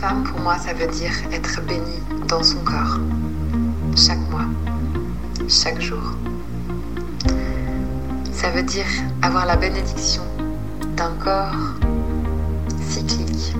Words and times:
Femme, 0.00 0.24
pour 0.24 0.38
moi, 0.40 0.58
ça 0.58 0.74
veut 0.74 0.88
dire 0.88 1.12
être 1.32 1.62
bénie 1.62 2.02
dans 2.28 2.42
son 2.42 2.58
corps. 2.58 2.98
Chaque 3.96 4.20
mois, 4.30 4.44
chaque 5.48 5.80
jour. 5.80 6.14
Ça 8.30 8.50
veut 8.50 8.62
dire 8.62 8.86
avoir 9.22 9.46
la 9.46 9.56
bénédiction 9.56 10.22
d'un 10.96 11.12
corps 11.12 11.54
cyclique 12.86 13.54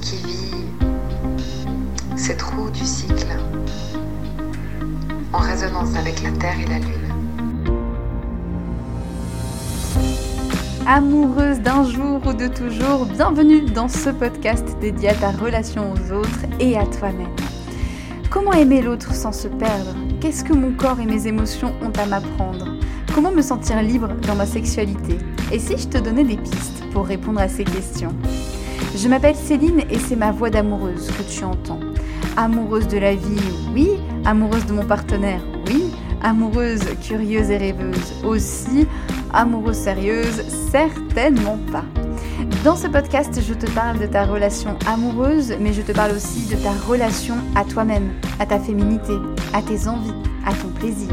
qui 0.00 0.16
vit 0.18 0.54
ses 2.16 2.36
trous 2.36 2.70
du 2.70 2.84
cycle 2.84 3.36
en 5.32 5.38
résonance 5.38 5.96
avec 5.96 6.22
la 6.22 6.30
Terre 6.30 6.60
et 6.60 6.66
la 6.66 6.78
Lune. 6.78 7.07
Amoureuse 10.90 11.60
d'un 11.60 11.84
jour 11.84 12.18
ou 12.26 12.32
de 12.32 12.48
toujours, 12.48 13.04
bienvenue 13.04 13.60
dans 13.60 13.88
ce 13.88 14.08
podcast 14.08 14.64
dédié 14.80 15.10
à 15.10 15.14
ta 15.14 15.32
relation 15.32 15.92
aux 15.92 16.12
autres 16.14 16.46
et 16.60 16.78
à 16.78 16.86
toi-même. 16.86 17.36
Comment 18.30 18.54
aimer 18.54 18.80
l'autre 18.80 19.12
sans 19.12 19.32
se 19.32 19.48
perdre? 19.48 19.94
Qu'est-ce 20.18 20.42
que 20.42 20.54
mon 20.54 20.72
corps 20.72 20.98
et 20.98 21.04
mes 21.04 21.26
émotions 21.26 21.74
ont 21.82 21.92
à 22.00 22.06
m'apprendre? 22.06 22.78
Comment 23.14 23.30
me 23.30 23.42
sentir 23.42 23.82
libre 23.82 24.08
dans 24.26 24.34
ma 24.34 24.46
sexualité? 24.46 25.18
Et 25.52 25.58
si 25.58 25.76
je 25.76 25.88
te 25.88 25.98
donnais 25.98 26.24
des 26.24 26.38
pistes 26.38 26.82
pour 26.90 27.04
répondre 27.04 27.40
à 27.40 27.48
ces 27.48 27.64
questions? 27.64 28.14
Je 28.96 29.08
m'appelle 29.08 29.36
Céline 29.36 29.82
et 29.90 29.98
c'est 29.98 30.16
ma 30.16 30.32
voix 30.32 30.48
d'amoureuse 30.48 31.10
que 31.18 31.22
tu 31.30 31.44
entends. 31.44 31.80
Amoureuse 32.38 32.88
de 32.88 32.96
la 32.96 33.14
vie, 33.14 33.42
oui. 33.74 33.90
Amoureuse 34.24 34.64
de 34.64 34.72
mon 34.72 34.86
partenaire, 34.86 35.42
oui. 35.66 35.92
Amoureuse, 36.22 36.82
curieuse 37.00 37.50
et 37.50 37.56
rêveuse 37.56 38.14
aussi 38.24 38.86
amoureuse 39.32 39.76
sérieuse 39.76 40.42
Certainement 40.70 41.58
pas. 41.70 41.84
Dans 42.64 42.76
ce 42.76 42.86
podcast, 42.88 43.40
je 43.46 43.54
te 43.54 43.70
parle 43.70 43.98
de 43.98 44.06
ta 44.06 44.24
relation 44.24 44.76
amoureuse, 44.86 45.54
mais 45.60 45.72
je 45.72 45.82
te 45.82 45.92
parle 45.92 46.12
aussi 46.12 46.46
de 46.48 46.56
ta 46.56 46.72
relation 46.72 47.36
à 47.54 47.64
toi-même, 47.64 48.10
à 48.38 48.46
ta 48.46 48.58
féminité, 48.58 49.14
à 49.52 49.62
tes 49.62 49.86
envies, 49.86 50.12
à 50.44 50.52
ton 50.52 50.68
plaisir. 50.68 51.12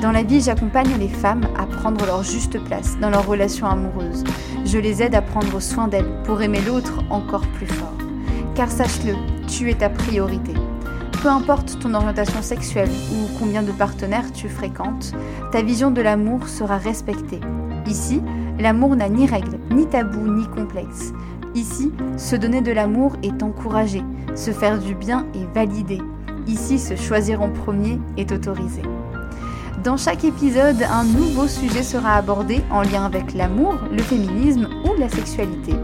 Dans 0.00 0.12
la 0.12 0.22
vie, 0.22 0.40
j'accompagne 0.40 0.96
les 0.98 1.08
femmes 1.08 1.46
à 1.58 1.66
prendre 1.66 2.04
leur 2.06 2.22
juste 2.22 2.58
place 2.64 2.98
dans 3.00 3.10
leur 3.10 3.26
relation 3.26 3.66
amoureuse. 3.66 4.24
Je 4.64 4.78
les 4.78 5.02
aide 5.02 5.14
à 5.14 5.22
prendre 5.22 5.60
soin 5.60 5.88
d'elles 5.88 6.10
pour 6.24 6.42
aimer 6.42 6.60
l'autre 6.66 7.04
encore 7.10 7.46
plus 7.48 7.66
fort. 7.66 7.96
Car 8.54 8.70
sache-le, 8.70 9.14
tu 9.46 9.70
es 9.70 9.74
ta 9.74 9.90
priorité. 9.90 10.54
Peu 11.22 11.28
importe 11.28 11.78
ton 11.78 11.94
orientation 11.94 12.42
sexuelle 12.42 12.90
ou 13.12 13.38
combien 13.38 13.62
de 13.62 13.70
partenaires 13.70 14.32
tu 14.32 14.48
fréquentes, 14.48 15.12
ta 15.52 15.62
vision 15.62 15.92
de 15.92 16.02
l'amour 16.02 16.48
sera 16.48 16.78
respectée. 16.78 17.38
Ici, 17.86 18.20
l'amour 18.58 18.96
n'a 18.96 19.08
ni 19.08 19.24
règles, 19.24 19.60
ni 19.70 19.86
tabous, 19.86 20.26
ni 20.26 20.48
complexes. 20.48 21.12
Ici, 21.54 21.92
se 22.16 22.34
donner 22.34 22.60
de 22.60 22.72
l'amour 22.72 23.14
est 23.22 23.40
encouragé, 23.44 24.02
se 24.34 24.50
faire 24.50 24.80
du 24.80 24.96
bien 24.96 25.24
est 25.36 25.54
validé. 25.54 26.00
Ici, 26.48 26.80
se 26.80 26.96
choisir 26.96 27.40
en 27.40 27.50
premier 27.50 28.00
est 28.16 28.32
autorisé. 28.32 28.82
Dans 29.84 29.96
chaque 29.96 30.24
épisode, 30.24 30.82
un 30.90 31.04
nouveau 31.04 31.46
sujet 31.46 31.84
sera 31.84 32.16
abordé 32.16 32.62
en 32.68 32.82
lien 32.82 33.04
avec 33.04 33.32
l'amour, 33.32 33.76
le 33.92 34.02
féminisme 34.02 34.68
ou 34.84 34.98
la 34.98 35.08
sexualité. 35.08 35.76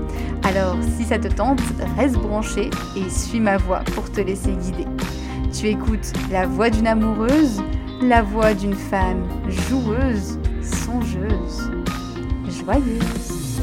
Alors, 0.43 0.77
si 0.97 1.05
ça 1.05 1.19
te 1.19 1.29
tente, 1.29 1.61
reste 1.97 2.17
branché 2.17 2.71
et 2.97 3.09
suis 3.09 3.39
ma 3.39 3.57
voix 3.57 3.83
pour 3.95 4.11
te 4.11 4.21
laisser 4.21 4.51
guider. 4.51 4.87
Tu 5.59 5.67
écoutes 5.67 6.13
la 6.31 6.47
voix 6.47 6.71
d'une 6.71 6.87
amoureuse, 6.87 7.61
la 8.01 8.23
voix 8.23 8.55
d'une 8.55 8.77
femme 8.77 9.29
joueuse, 9.49 10.39
songeuse, 10.63 11.73
joyeuse. 12.47 13.59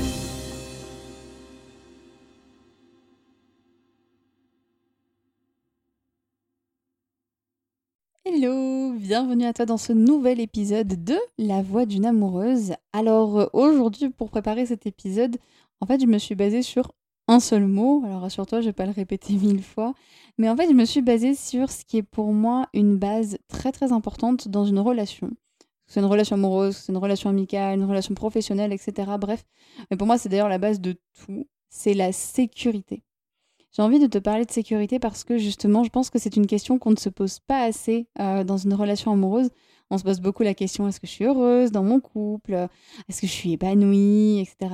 Hello, 8.25 8.92
bienvenue 8.96 9.46
à 9.46 9.53
toi 9.53 9.66
dans 9.66 9.78
ce 9.78 9.94
nouvel 9.94 10.42
épisode 10.42 11.02
de 11.02 11.16
La 11.38 11.62
voix 11.62 11.86
d'une 11.86 12.06
amoureuse. 12.06 12.74
Alors 12.92 13.40
euh, 13.40 13.46
aujourd'hui, 13.53 14.09
pour 14.09 14.30
préparer 14.30 14.66
cet 14.66 14.86
épisode, 14.86 15.38
en 15.80 15.86
fait, 15.86 16.02
je 16.02 16.08
me 16.08 16.18
suis 16.18 16.36
basée 16.36 16.62
sur 16.62 16.92
un 17.28 17.40
seul 17.40 17.66
mot. 17.68 18.03
Alors 18.06 18.22
rassure-toi, 18.22 18.62
je 18.62 18.66
vais 18.66 18.74
pas 18.74 18.86
le 18.86 18.92
répéter 18.92 19.34
mille 19.42 19.64
fois. 19.64 19.94
Mais 20.38 20.50
en 20.50 20.56
fait, 20.57 20.68
je 20.68 20.73
me 20.73 20.85
suis 20.85 21.01
basée 21.01 21.34
sur 21.34 21.72
ce 21.72 21.85
qui 21.85 21.97
est 21.97 22.03
pour 22.03 22.34
moi 22.34 22.68
une 22.73 22.97
base 22.97 23.38
très 23.47 23.72
très 23.72 23.91
importante 23.91 24.47
dans 24.47 24.66
une 24.66 24.79
relation. 24.79 25.31
C'est 25.88 26.00
une 26.00 26.07
relation 26.07 26.35
amoureuse, 26.35 26.78
c'est 26.78 26.91
une 26.91 26.97
relation 26.97 27.29
amicale, 27.29 27.79
une 27.79 27.85
relation 27.85 28.16
professionnelle, 28.16 28.74
etc. 28.74 29.12
Bref. 29.19 29.45
Mais 29.90 29.97
pour 29.97 30.07
moi, 30.07 30.18
c'est 30.18 30.29
d'ailleurs 30.29 30.50
la 30.50 30.57
base 30.57 30.81
de 30.81 30.95
tout. 31.25 31.47
C'est 31.69 31.94
la 31.94 32.12
sécurité. 32.12 33.03
J'ai 33.72 33.81
envie 33.81 34.00
de 34.00 34.07
te 34.07 34.18
parler 34.18 34.45
de 34.45 34.51
sécurité 34.51 35.00
parce 35.00 35.24
que 35.24 35.38
justement, 35.38 35.84
je 35.84 35.90
pense 35.90 36.09
que 36.09 36.18
c'est 36.18 36.38
une 36.38 36.47
question 36.47 36.79
qu'on 36.79 36.91
ne 36.91 36.97
se 36.97 37.09
pose 37.09 37.40
pas 37.40 37.63
assez 37.63 38.07
euh, 38.19 38.44
dans 38.44 38.57
une 38.57 38.74
relation 38.74 39.12
amoureuse. 39.12 39.50
On 39.91 39.97
se 39.97 40.03
pose 40.03 40.22
beaucoup 40.22 40.44
la 40.44 40.53
question 40.53 40.88
est-ce 40.88 41.00
que 41.00 41.07
je 41.07 41.12
suis 41.12 41.25
heureuse 41.25 41.72
dans 41.72 41.84
mon 41.84 42.00
couple? 42.00 42.68
Est-ce 43.07 43.22
que 43.22 43.28
je 43.28 43.31
suis 43.31 43.53
épanouie? 43.53 44.40
Etc. 44.40 44.74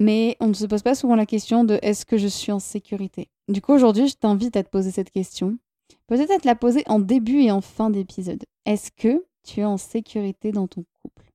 Mais 0.00 0.36
on 0.40 0.48
ne 0.48 0.54
se 0.54 0.66
pose 0.66 0.82
pas 0.82 0.94
souvent 0.94 1.14
la 1.14 1.26
question 1.26 1.64
de 1.64 1.78
est-ce 1.82 2.04
que 2.04 2.18
je 2.18 2.26
suis 2.26 2.52
en 2.52 2.58
sécurité? 2.58 3.30
Du 3.48 3.60
coup, 3.60 3.72
aujourd'hui, 3.72 4.08
je 4.08 4.14
t'invite 4.14 4.56
à 4.56 4.62
te 4.62 4.70
poser 4.70 4.90
cette 4.90 5.10
question. 5.10 5.58
Peut-être 6.06 6.30
à 6.30 6.38
te 6.38 6.46
la 6.46 6.54
poser 6.54 6.82
en 6.86 6.98
début 6.98 7.42
et 7.42 7.50
en 7.50 7.60
fin 7.60 7.90
d'épisode. 7.90 8.42
Est-ce 8.64 8.90
que 8.90 9.24
tu 9.42 9.60
es 9.60 9.64
en 9.64 9.76
sécurité 9.76 10.50
dans 10.50 10.66
ton 10.66 10.84
couple? 11.02 11.30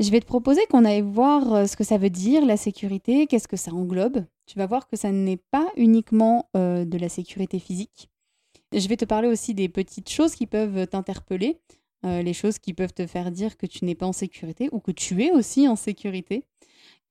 Je 0.00 0.10
vais 0.10 0.20
te 0.20 0.26
proposer 0.26 0.60
qu'on 0.66 0.84
aille 0.84 1.00
voir 1.00 1.54
euh, 1.54 1.66
ce 1.66 1.76
que 1.76 1.84
ça 1.84 1.96
veut 1.96 2.10
dire, 2.10 2.44
la 2.44 2.56
sécurité, 2.56 3.26
qu'est-ce 3.26 3.48
que 3.48 3.56
ça 3.56 3.72
englobe. 3.72 4.24
Tu 4.46 4.58
vas 4.58 4.66
voir 4.66 4.88
que 4.88 4.96
ça 4.96 5.10
n'est 5.10 5.40
pas 5.50 5.66
uniquement 5.76 6.50
euh, 6.56 6.84
de 6.84 6.98
la 6.98 7.08
sécurité 7.08 7.58
physique. 7.58 8.10
Je 8.72 8.86
vais 8.88 8.96
te 8.96 9.04
parler 9.04 9.28
aussi 9.28 9.54
des 9.54 9.68
petites 9.68 10.10
choses 10.10 10.34
qui 10.34 10.46
peuvent 10.46 10.86
t'interpeller, 10.88 11.60
euh, 12.04 12.22
les 12.22 12.34
choses 12.34 12.58
qui 12.58 12.74
peuvent 12.74 12.92
te 12.92 13.06
faire 13.06 13.30
dire 13.30 13.56
que 13.56 13.66
tu 13.66 13.84
n'es 13.84 13.94
pas 13.94 14.06
en 14.06 14.12
sécurité 14.12 14.68
ou 14.72 14.80
que 14.80 14.90
tu 14.90 15.22
es 15.22 15.30
aussi 15.30 15.68
en 15.68 15.76
sécurité. 15.76 16.44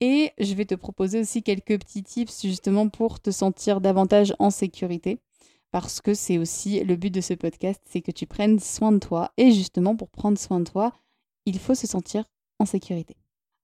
Et 0.05 0.33
je 0.37 0.53
vais 0.53 0.65
te 0.65 0.75
proposer 0.75 1.21
aussi 1.21 1.43
quelques 1.43 1.79
petits 1.79 2.03
tips 2.03 2.41
justement 2.41 2.89
pour 2.89 3.21
te 3.21 3.31
sentir 3.31 3.79
davantage 3.79 4.35
en 4.37 4.49
sécurité. 4.49 5.17
Parce 5.71 6.01
que 6.01 6.13
c'est 6.13 6.37
aussi 6.37 6.83
le 6.83 6.97
but 6.97 7.09
de 7.09 7.21
ce 7.21 7.33
podcast, 7.33 7.81
c'est 7.85 8.01
que 8.01 8.11
tu 8.11 8.27
prennes 8.27 8.59
soin 8.59 8.91
de 8.91 8.97
toi. 8.97 9.31
Et 9.37 9.53
justement, 9.53 9.95
pour 9.95 10.09
prendre 10.09 10.37
soin 10.37 10.59
de 10.59 10.69
toi, 10.69 10.91
il 11.45 11.57
faut 11.57 11.73
se 11.73 11.87
sentir 11.87 12.25
en 12.59 12.65
sécurité. 12.65 13.15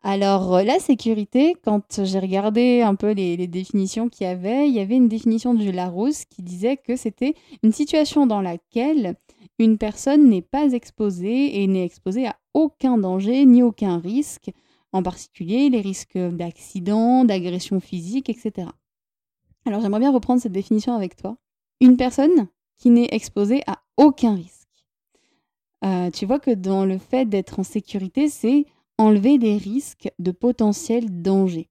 Alors, 0.02 0.56
euh, 0.56 0.64
la 0.64 0.80
sécurité, 0.80 1.58
quand 1.62 2.06
j'ai 2.06 2.20
regardé 2.20 2.84
un 2.84 2.96
peu 2.96 3.12
les, 3.12 3.36
définitions 3.48 4.08
qu'il 4.08 4.26
y 4.26 4.30
avait, 4.30 4.70
il 4.70 4.74
y 4.74 4.80
avait 4.80 4.96
une 4.96 5.10
définition 5.10 5.54
du 5.54 5.74
Larousse 5.74 6.24
qui 6.24 6.42
disait 6.42 6.78
que 6.78 6.96
c'était 6.96 7.34
une 7.64 7.74
situation 7.74 8.28
dans 8.28 8.40
laquelle 8.40 9.18
une 9.60 9.78
personne 9.78 10.30
n'est 10.30 10.42
pas 10.42 10.72
exposée 10.72 11.62
et 11.62 11.68
n'est 11.68 11.84
exposée 11.84 12.28
à 12.28 12.38
aucun 12.54 12.98
danger 12.98 13.46
ni 13.46 13.62
aucun 13.62 13.98
risque 13.98 14.52
en 14.92 15.04
particulier 15.04 15.70
les 15.70 15.82
risques 15.82 16.18
d'accident, 16.18 17.26
d'agression 17.26 17.80
physique, 17.80 18.30
etc. 18.30 18.70
Alors 19.66 19.82
j'aimerais 19.82 20.00
bien 20.00 20.12
reprendre 20.12 20.42
cette 20.42 20.52
définition 20.52 20.94
avec 20.94 21.16
toi. 21.16 21.38
Une 21.82 21.98
personne 21.98 22.48
qui 22.78 22.90
n'est 22.90 23.10
exposée 23.12 23.62
à 23.68 23.82
aucun 23.98 24.36
risque. 24.36 24.68
Euh, 25.86 26.10
tu 26.12 26.26
vois 26.26 26.40
que 26.40 26.52
dans 26.52 26.86
le 26.86 26.98
fait 26.98 27.26
d'être 27.26 27.60
en 27.60 27.64
sécurité, 27.64 28.30
c'est 28.30 28.66
enlever 28.98 29.38
des 29.38 29.58
risques 29.58 30.12
de 30.20 30.32
potentiel 30.32 31.22
danger. 31.22 31.70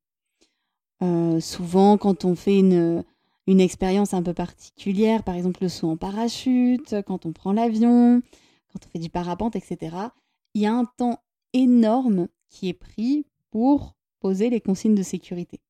Euh, 1.02 1.40
souvent, 1.40 1.98
quand 1.98 2.24
on 2.24 2.34
fait 2.34 2.58
une, 2.58 3.04
une 3.46 3.60
expérience 3.60 4.14
un 4.14 4.22
peu 4.22 4.34
particulière, 4.34 5.24
par 5.24 5.34
exemple 5.34 5.62
le 5.62 5.68
saut 5.68 5.90
en 5.90 5.96
parachute, 5.96 6.96
quand 7.06 7.26
on 7.26 7.32
prend 7.32 7.52
l'avion, 7.52 8.22
quand 8.72 8.86
on 8.86 8.90
fait 8.90 8.98
du 8.98 9.10
parapente, 9.10 9.56
etc., 9.56 9.96
il 10.54 10.62
y 10.62 10.66
a 10.66 10.74
un 10.74 10.84
temps 10.84 11.18
énorme 11.52 12.28
qui 12.50 12.68
est 12.68 12.74
pris 12.74 13.26
pour 13.50 13.94
poser 14.20 14.50
les 14.50 14.60
consignes 14.60 14.94
de 14.94 15.02
sécurité. 15.02 15.60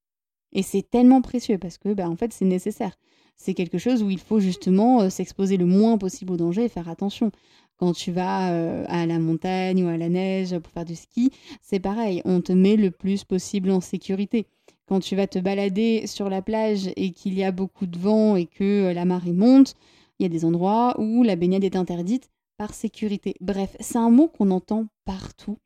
Et 0.53 0.63
c'est 0.63 0.83
tellement 0.83 1.21
précieux 1.21 1.59
parce 1.59 1.79
que, 1.79 1.93
bah, 1.93 2.09
en 2.09 2.17
fait, 2.17 2.33
c'est 2.33 2.45
nécessaire. 2.45 2.97
C'est 3.37 3.55
quelque 3.55 3.79
chose 3.79 4.03
où 4.03 4.11
il 4.11 4.19
faut 4.19 4.41
justement 4.41 5.03
euh, 5.03 5.11
s'exposer 5.11 5.57
le 5.57 5.67
moins 5.67 5.99
possible 5.99 6.33
au 6.33 6.37
danger 6.37 6.65
et 6.65 6.69
faire 6.69 6.89
attention. 6.89 7.31
Quand 7.77 7.93
tu 7.93 8.11
vas 8.11 8.53
euh, 8.53 8.85
à 8.89 9.07
la 9.07 9.21
montagne 9.21 9.85
ou 9.85 9.89
à 9.89 9.97
la 9.97 10.09
neige 10.09 10.59
pour 10.59 10.73
faire 10.73 10.85
du 10.85 10.97
ski, 10.97 11.31
c'est 11.63 11.79
pareil, 11.79 12.23
on 12.25 12.41
te 12.41 12.53
met 12.53 12.77
le 12.77 12.91
plus 12.91 13.23
possible 13.23 13.71
en 13.71 13.81
sécurité. 13.81 14.47
Quand 14.87 15.01
tu 15.01 15.15
vas 15.15 15.27
te 15.27 15.39
balader 15.39 16.07
sur 16.07 16.29
la 16.31 16.43
plage 16.43 16.91
et 16.97 17.13
qu'il 17.13 17.35
y 17.35 17.45
a 17.45 17.53
beaucoup 17.53 17.87
de 17.87 17.99
vent 17.99 18.35
et 18.35 18.47
que 18.47 18.89
euh, 18.89 18.93
la 18.93 19.05
marée 19.05 19.33
monte, 19.33 19.75
il 20.19 20.25
y 20.25 20.27
a 20.27 20.31
des 20.31 20.45
endroits 20.45 20.99
où 20.99 21.23
la 21.23 21.37
baignade 21.37 21.63
est 21.63 21.77
interdite 21.77 22.31
par 22.57 22.75
sécurité. 22.75 23.35
Bref, 23.41 23.77
c'est 23.79 23.99
un 23.99 24.11
mot 24.11 24.27
qu'on 24.27 24.51
entend 24.51 24.87
partout 25.05 25.59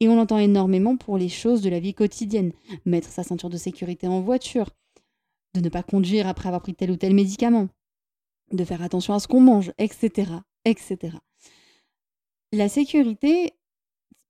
et 0.00 0.08
on 0.08 0.16
l'entend 0.16 0.38
énormément 0.38 0.96
pour 0.96 1.18
les 1.18 1.28
choses 1.28 1.62
de 1.62 1.70
la 1.70 1.80
vie 1.80 1.94
quotidienne. 1.94 2.52
Mettre 2.84 3.08
sa 3.08 3.22
ceinture 3.22 3.50
de 3.50 3.56
sécurité 3.56 4.06
en 4.06 4.20
voiture, 4.20 4.70
de 5.54 5.60
ne 5.60 5.68
pas 5.68 5.82
conduire 5.82 6.26
après 6.26 6.48
avoir 6.48 6.62
pris 6.62 6.74
tel 6.74 6.90
ou 6.90 6.96
tel 6.96 7.14
médicament, 7.14 7.68
de 8.52 8.64
faire 8.64 8.82
attention 8.82 9.14
à 9.14 9.20
ce 9.20 9.28
qu'on 9.28 9.40
mange, 9.40 9.72
etc., 9.78 10.32
etc. 10.64 11.16
La 12.52 12.68
sécurité, 12.68 13.54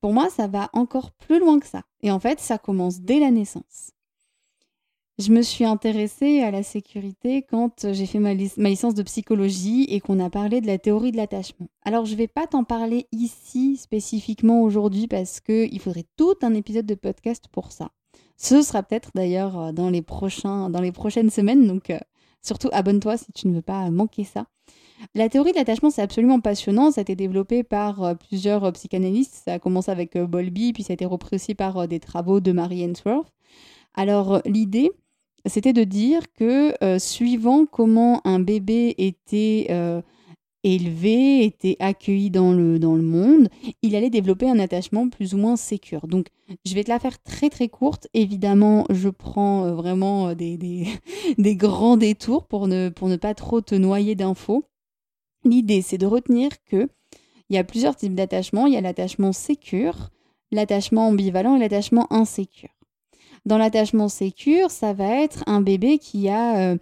pour 0.00 0.12
moi, 0.12 0.30
ça 0.30 0.46
va 0.46 0.70
encore 0.72 1.12
plus 1.12 1.40
loin 1.40 1.58
que 1.58 1.66
ça. 1.66 1.82
Et 2.02 2.10
en 2.10 2.20
fait, 2.20 2.40
ça 2.40 2.58
commence 2.58 3.00
dès 3.00 3.18
la 3.18 3.30
naissance. 3.30 3.92
Je 5.22 5.32
me 5.32 5.42
suis 5.42 5.64
intéressée 5.64 6.40
à 6.40 6.50
la 6.50 6.62
sécurité 6.62 7.42
quand 7.42 7.92
j'ai 7.92 8.06
fait 8.06 8.18
ma, 8.18 8.34
licence 8.34 8.94
de 8.94 9.02
psychologie 9.02 9.84
et 9.84 10.00
qu'on 10.00 10.18
a 10.18 10.28
parlé 10.30 10.60
de 10.60 10.66
la 10.66 10.78
théorie 10.78 11.12
de 11.12 11.16
l'attachement. 11.16 11.68
Alors 11.84 12.04
je 12.06 12.12
ne 12.12 12.18
vais 12.18 12.26
pas 12.26 12.46
t'en 12.46 12.64
parler 12.64 13.06
ici 13.12 13.76
spécifiquement 13.76 14.62
aujourd'hui 14.62 15.06
parce 15.06 15.40
qu'il 15.40 15.78
faudrait 15.80 16.06
tout 16.16 16.34
un 16.42 16.54
épisode 16.54 16.86
de 16.86 16.96
podcast 16.96 17.44
pour 17.52 17.70
ça. 17.70 17.90
Ce 18.36 18.62
sera 18.62 18.82
peut-être 18.82 19.10
d'ailleurs 19.14 19.58
euh, 19.58 19.72
dans, 19.72 19.90
les 19.90 20.02
dans 20.02 20.80
les 20.80 20.92
prochaines 20.92 21.30
semaines, 21.30 21.68
donc 21.68 21.90
euh, 21.90 21.98
surtout 22.42 22.68
abonne-toi 22.72 23.16
si 23.16 23.30
tu 23.32 23.46
ne 23.46 23.54
veux 23.54 23.62
pas 23.62 23.88
manquer 23.90 24.24
ça. 24.24 24.46
La 25.14 25.28
théorie 25.28 25.52
de 25.52 25.56
l'attachement, 25.56 25.90
c'est 25.90 26.02
absolument 26.02 26.40
passionnant. 26.40 26.90
Ça 26.90 27.00
a 27.00 27.02
été 27.02 27.14
développé 27.14 27.62
par 27.62 28.02
euh, 28.02 28.14
plusieurs 28.14 28.72
psychanalystes. 28.72 29.42
Ça 29.44 29.54
a 29.54 29.58
commencé 29.60 29.90
avec 29.90 30.18
Bowlby, 30.18 30.72
puis 30.72 30.82
ça 30.82 30.92
a 30.92 30.94
été 30.94 31.06
repris 31.06 31.36
aussi 31.36 31.54
par 31.54 31.86
des 31.86 32.00
travaux 32.00 32.40
de 32.40 32.50
Mary 32.50 32.82
Ainsworth. 32.82 33.32
Alors 33.94 34.40
l'idée, 34.46 34.90
c'était 35.46 35.72
de 35.72 35.84
dire 35.84 36.32
que 36.32 36.72
euh, 36.84 36.98
suivant 36.98 37.66
comment 37.66 38.20
un 38.24 38.38
bébé 38.38 38.94
était 38.98 39.66
euh, 39.70 40.02
élevé, 40.62 41.44
était 41.44 41.76
accueilli 41.80 42.30
dans 42.30 42.52
le, 42.52 42.78
monde, 42.78 43.48
il 43.82 43.96
allait 43.96 44.10
développer 44.10 44.48
un 44.48 44.58
attachement 44.58 45.08
plus 45.08 45.34
ou 45.34 45.38
moins 45.38 45.56
sécure. 45.56 46.06
Donc, 46.06 46.28
je 46.64 46.74
vais 46.74 46.84
te 46.84 46.90
la 46.90 47.00
faire 47.00 47.20
très 47.22 47.50
très 47.50 47.68
courte. 47.68 48.06
Évidemment, 48.14 48.86
je 48.90 49.08
prends 49.08 49.64
euh, 49.64 49.72
vraiment 49.72 50.34
des, 50.34 50.56
des, 51.38 51.56
grands 51.56 51.96
détours 51.96 52.46
pour 52.46 52.68
ne, 52.68 52.88
pas 53.16 53.34
trop 53.34 53.60
te 53.60 53.74
noyer 53.74 54.14
d'infos. 54.14 54.64
L'idée, 55.44 55.82
c'est 55.82 55.98
de 55.98 56.06
retenir 56.06 56.50
que 56.64 56.88
il 57.48 57.56
y 57.56 57.58
a 57.58 57.64
plusieurs 57.64 57.96
types 57.96 58.14
d'attachement. 58.14 58.66
Il 58.66 58.74
y 58.74 58.76
a 58.76 58.80
l'attachement 58.80 59.32
sécure, 59.32 60.10
l'attachement 60.52 61.08
ambivalent 61.08 61.56
et 61.56 61.58
l'attachement 61.58 62.06
insécure. 62.12 62.70
Dans 63.44 63.58
l'attachement 63.58 64.08
sécure, 64.08 64.70
ça 64.70 64.92
va 64.92 65.20
être 65.20 65.42
un 65.46 65.60
bébé 65.60 65.98
qui 65.98 66.28
a 66.28 66.58
euh, 66.58 66.76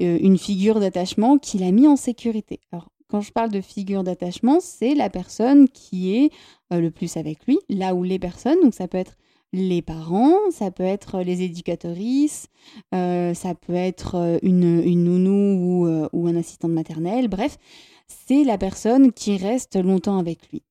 euh, 0.00 0.18
une 0.20 0.38
figure 0.38 0.78
d'attachement 0.78 1.36
qu'il 1.36 1.64
a 1.64 1.72
mis 1.72 1.88
en 1.88 1.96
sécurité. 1.96 2.60
Alors, 2.70 2.90
quand 3.08 3.20
je 3.20 3.32
parle 3.32 3.50
de 3.50 3.60
figure 3.60 4.04
d'attachement, 4.04 4.58
c'est 4.60 4.94
la 4.94 5.10
personne 5.10 5.68
qui 5.68 6.14
est 6.16 6.30
euh, 6.72 6.80
le 6.80 6.92
plus 6.92 7.16
avec 7.16 7.44
lui, 7.46 7.58
là 7.68 7.94
où 7.94 8.04
les 8.04 8.20
personnes, 8.20 8.60
donc 8.62 8.74
ça 8.74 8.86
peut 8.86 8.98
être 8.98 9.16
les 9.52 9.82
parents, 9.82 10.34
ça 10.52 10.70
peut 10.70 10.84
être 10.84 11.20
les 11.22 11.42
éducatrices, 11.42 12.48
ça 12.92 13.54
peut 13.54 13.74
être 13.74 14.38
une, 14.42 14.82
nounou 14.82 15.86
ou, 15.86 16.08
ou, 16.12 16.26
un 16.26 16.36
assistant 16.36 16.68
de 16.68 16.74
maternelle, 16.74 17.28
bref, 17.28 17.56
c'est 18.08 18.42
la 18.42 18.58
personne 18.58 19.12
qui 19.12 19.38
reste 19.38 19.76
longtemps 19.76 20.18
avec 20.18 20.50
lui. 20.50 20.62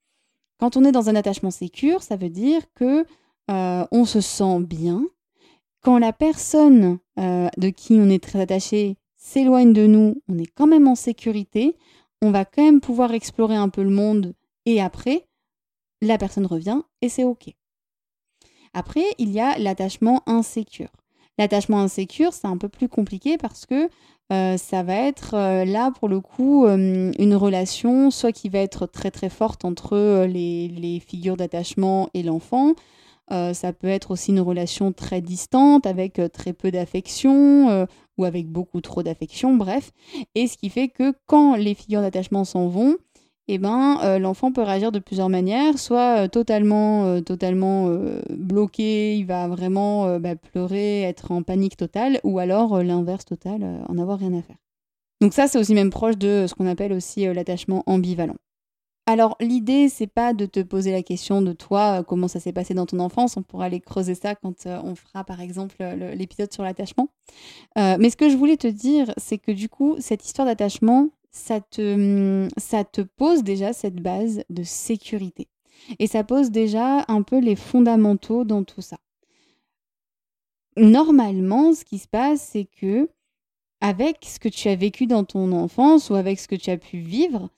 Quand 0.60 0.76
on 0.78 0.84
est 0.84 0.92
dans 0.92 1.10
un 1.10 1.16
attachement 1.16 1.52
sécure, 1.52 2.04
ça 2.04 2.18
veut 2.18 2.30
dire 2.30 2.62
que 2.76 3.06
on 3.48 4.06
se 4.06 4.20
sent 4.20 4.60
bien, 4.60 5.08
quand 5.86 6.00
la 6.00 6.14
personne 6.14 6.98
euh, 7.20 7.48
de 7.58 7.70
qui 7.70 7.94
on 7.94 8.10
est 8.10 8.22
très 8.22 8.42
attaché 8.42 8.98
s'éloigne 9.18 9.72
de 9.72 9.86
nous, 9.86 10.20
on 10.28 10.40
est 10.40 10.48
quand 10.48 10.66
même 10.66 10.88
en 10.88 10.96
sécurité, 10.96 11.78
on 12.24 12.32
va 12.32 12.44
quand 12.44 12.64
même 12.64 12.82
pouvoir 12.82 13.14
explorer 13.14 13.56
un 13.56 13.70
peu 13.70 13.84
le 13.84 13.92
monde 13.92 14.34
et 14.66 14.82
après, 14.82 15.28
la 16.02 16.18
personne 16.18 16.48
revient 16.48 16.82
et 17.04 17.10
c'est 17.10 17.24
OK. 17.24 17.54
Après, 18.74 19.04
il 19.20 19.30
y 19.30 19.40
a 19.40 19.60
l'attachement 19.60 20.24
insécure. 20.26 20.90
L'attachement 21.38 21.82
insécure, 21.82 22.34
c'est 22.34 22.48
un 22.48 22.58
peu 22.58 22.68
plus 22.68 22.90
compliqué 22.90 23.38
parce 23.38 23.68
que 23.68 23.88
euh, 24.34 24.58
ça 24.58 24.82
va 24.82 24.96
être 24.96 25.36
euh, 25.36 25.66
là 25.66 25.92
pour 25.92 26.10
le 26.10 26.20
coup 26.20 26.66
une 26.66 27.36
relation 27.36 28.10
soit 28.10 28.32
qui 28.32 28.50
va 28.50 28.58
être 28.58 28.88
très 28.88 29.12
très 29.12 29.30
forte 29.30 29.66
entre 29.66 30.26
les 30.26 31.00
figures 31.06 31.38
d'attachement 31.38 32.10
et 32.16 32.24
l'enfant, 32.24 32.74
euh, 33.32 33.54
ça 33.54 33.74
peut 33.74 33.88
être 33.88 34.12
aussi 34.12 34.32
une 34.32 34.40
relation 34.40 34.92
très 34.92 35.22
distante 35.22 35.86
avec 35.88 36.20
euh, 36.20 36.28
très 36.28 36.54
peu 36.54 36.70
d'affection 36.72 37.70
euh, 37.70 37.86
ou 38.18 38.26
avec 38.26 38.48
beaucoup 38.48 38.82
trop 38.82 39.04
d'affection, 39.04 39.56
bref. 39.56 39.92
Et 40.36 40.48
ce 40.48 40.58
qui 40.58 40.70
fait 40.70 40.90
que 40.90 41.14
quand 41.26 41.56
les 41.56 41.74
figures 41.74 42.02
d'attachement 42.02 42.46
s'en 42.46 42.68
vont, 42.68 42.96
eh 43.48 43.60
ben, 43.60 44.18
l'enfant 44.18 44.52
peut 44.52 44.64
réagir 44.64 44.92
de 44.92 44.98
plusieurs 44.98 45.30
manières, 45.30 45.78
soit 45.78 46.28
totalement, 46.30 47.22
totalement 47.22 47.92
bloqué, 48.32 49.16
il 49.18 49.26
va 49.28 49.48
vraiment 49.48 50.18
bah, 50.18 50.36
pleurer, 50.36 51.04
être 51.04 51.32
en 51.32 51.44
panique 51.44 51.78
totale, 51.78 52.20
ou 52.24 52.40
alors 52.40 52.82
l'inverse 52.82 53.24
total, 53.24 53.84
en 53.88 54.00
avoir 54.00 54.18
rien 54.18 54.34
à 54.34 54.42
faire. 54.42 54.56
Donc 55.22 55.34
ça, 55.34 55.48
c'est 55.48 55.60
aussi 55.60 55.76
même 55.76 55.92
proche 55.92 56.18
de 56.18 56.46
ce 56.48 56.56
qu'on 56.56 56.66
appelle 56.66 56.92
aussi 56.92 57.26
l'attachement 57.26 57.84
ambivalent. 57.86 58.38
Alors 59.08 59.38
l'idée, 59.40 59.88
c'est 59.88 60.08
pas 60.08 60.34
de 60.34 60.48
te 60.48 60.60
poser 60.62 60.92
la 60.92 61.04
question 61.04 61.44
de 61.44 61.54
toi, 61.54 62.00
euh, 62.00 62.04
comment 62.04 62.28
ça 62.28 62.40
s'est 62.40 62.54
passé 62.54 62.74
dans 62.74 62.88
ton 62.88 63.00
enfance. 63.00 63.38
On 63.38 63.44
pourra 63.44 63.66
aller 63.66 63.80
creuser 63.80 64.16
ça 64.16 64.34
quand 64.34 64.66
euh, 64.66 64.82
on 64.84 64.96
fera 64.96 65.24
par 65.24 65.42
exemple 65.42 65.76
l'épisode 66.16 66.52
sur 66.52 66.64
l'attachement. 66.64 67.10
Euh, 67.78 67.98
mais 68.00 68.10
ce 68.10 68.18
que 68.18 68.30
je 68.30 68.36
voulais 68.36 68.58
te 68.58 68.68
dire, 68.68 69.14
c'est 69.18 69.38
que 69.38 69.52
du 69.52 69.70
coup, 69.70 69.96
cette 70.00 70.26
histoire 70.26 70.48
d'attachement, 70.48 71.10
ça 71.32 71.62
te, 71.62 72.46
hum, 72.46 72.50
ça 72.58 72.84
te 72.84 73.02
pose 73.02 73.44
déjà 73.44 73.74
cette 73.74 74.02
base 74.02 74.44
de 74.50 74.64
sécurité. 74.64 75.48
Et 76.00 76.08
ça 76.08 76.24
pose 76.24 76.50
déjà 76.50 77.06
un 77.08 77.22
peu 77.22 77.40
les 77.40 77.56
fondamentaux 77.56 78.44
dans 78.44 78.64
tout 78.64 78.82
ça. 78.82 78.98
Normalement, 80.78 81.74
ce 81.74 81.86
qui 81.86 82.00
se 82.00 82.08
passe, 82.08 82.42
c'est 82.42 82.66
que 82.66 83.10
avec 83.82 84.26
ce 84.26 84.40
que 84.40 84.50
tu 84.50 84.68
as 84.68 84.76
vécu 84.76 85.06
dans 85.06 85.24
ton 85.26 85.52
enfance 85.52 86.10
ou 86.10 86.16
avec 86.16 86.40
ce 86.40 86.48
que 86.48 86.56
tu 86.56 86.72
as 86.72 86.78
pu 86.78 86.98
vivre, 86.98 87.50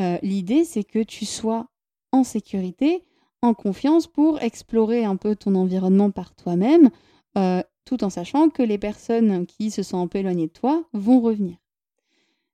euh, 0.00 0.18
l'idée, 0.22 0.64
c'est 0.64 0.84
que 0.84 1.02
tu 1.02 1.24
sois 1.24 1.66
en 2.12 2.24
sécurité, 2.24 3.04
en 3.42 3.54
confiance 3.54 4.06
pour 4.06 4.40
explorer 4.42 5.04
un 5.04 5.16
peu 5.16 5.36
ton 5.36 5.54
environnement 5.54 6.10
par 6.10 6.34
toi-même, 6.34 6.90
euh, 7.36 7.62
tout 7.84 8.04
en 8.04 8.10
sachant 8.10 8.48
que 8.48 8.62
les 8.62 8.78
personnes 8.78 9.46
qui 9.46 9.70
se 9.70 9.82
sont 9.82 10.00
un 10.00 10.06
peu 10.06 10.18
éloignées 10.18 10.46
de 10.46 10.52
toi 10.52 10.84
vont 10.92 11.20
revenir. 11.20 11.56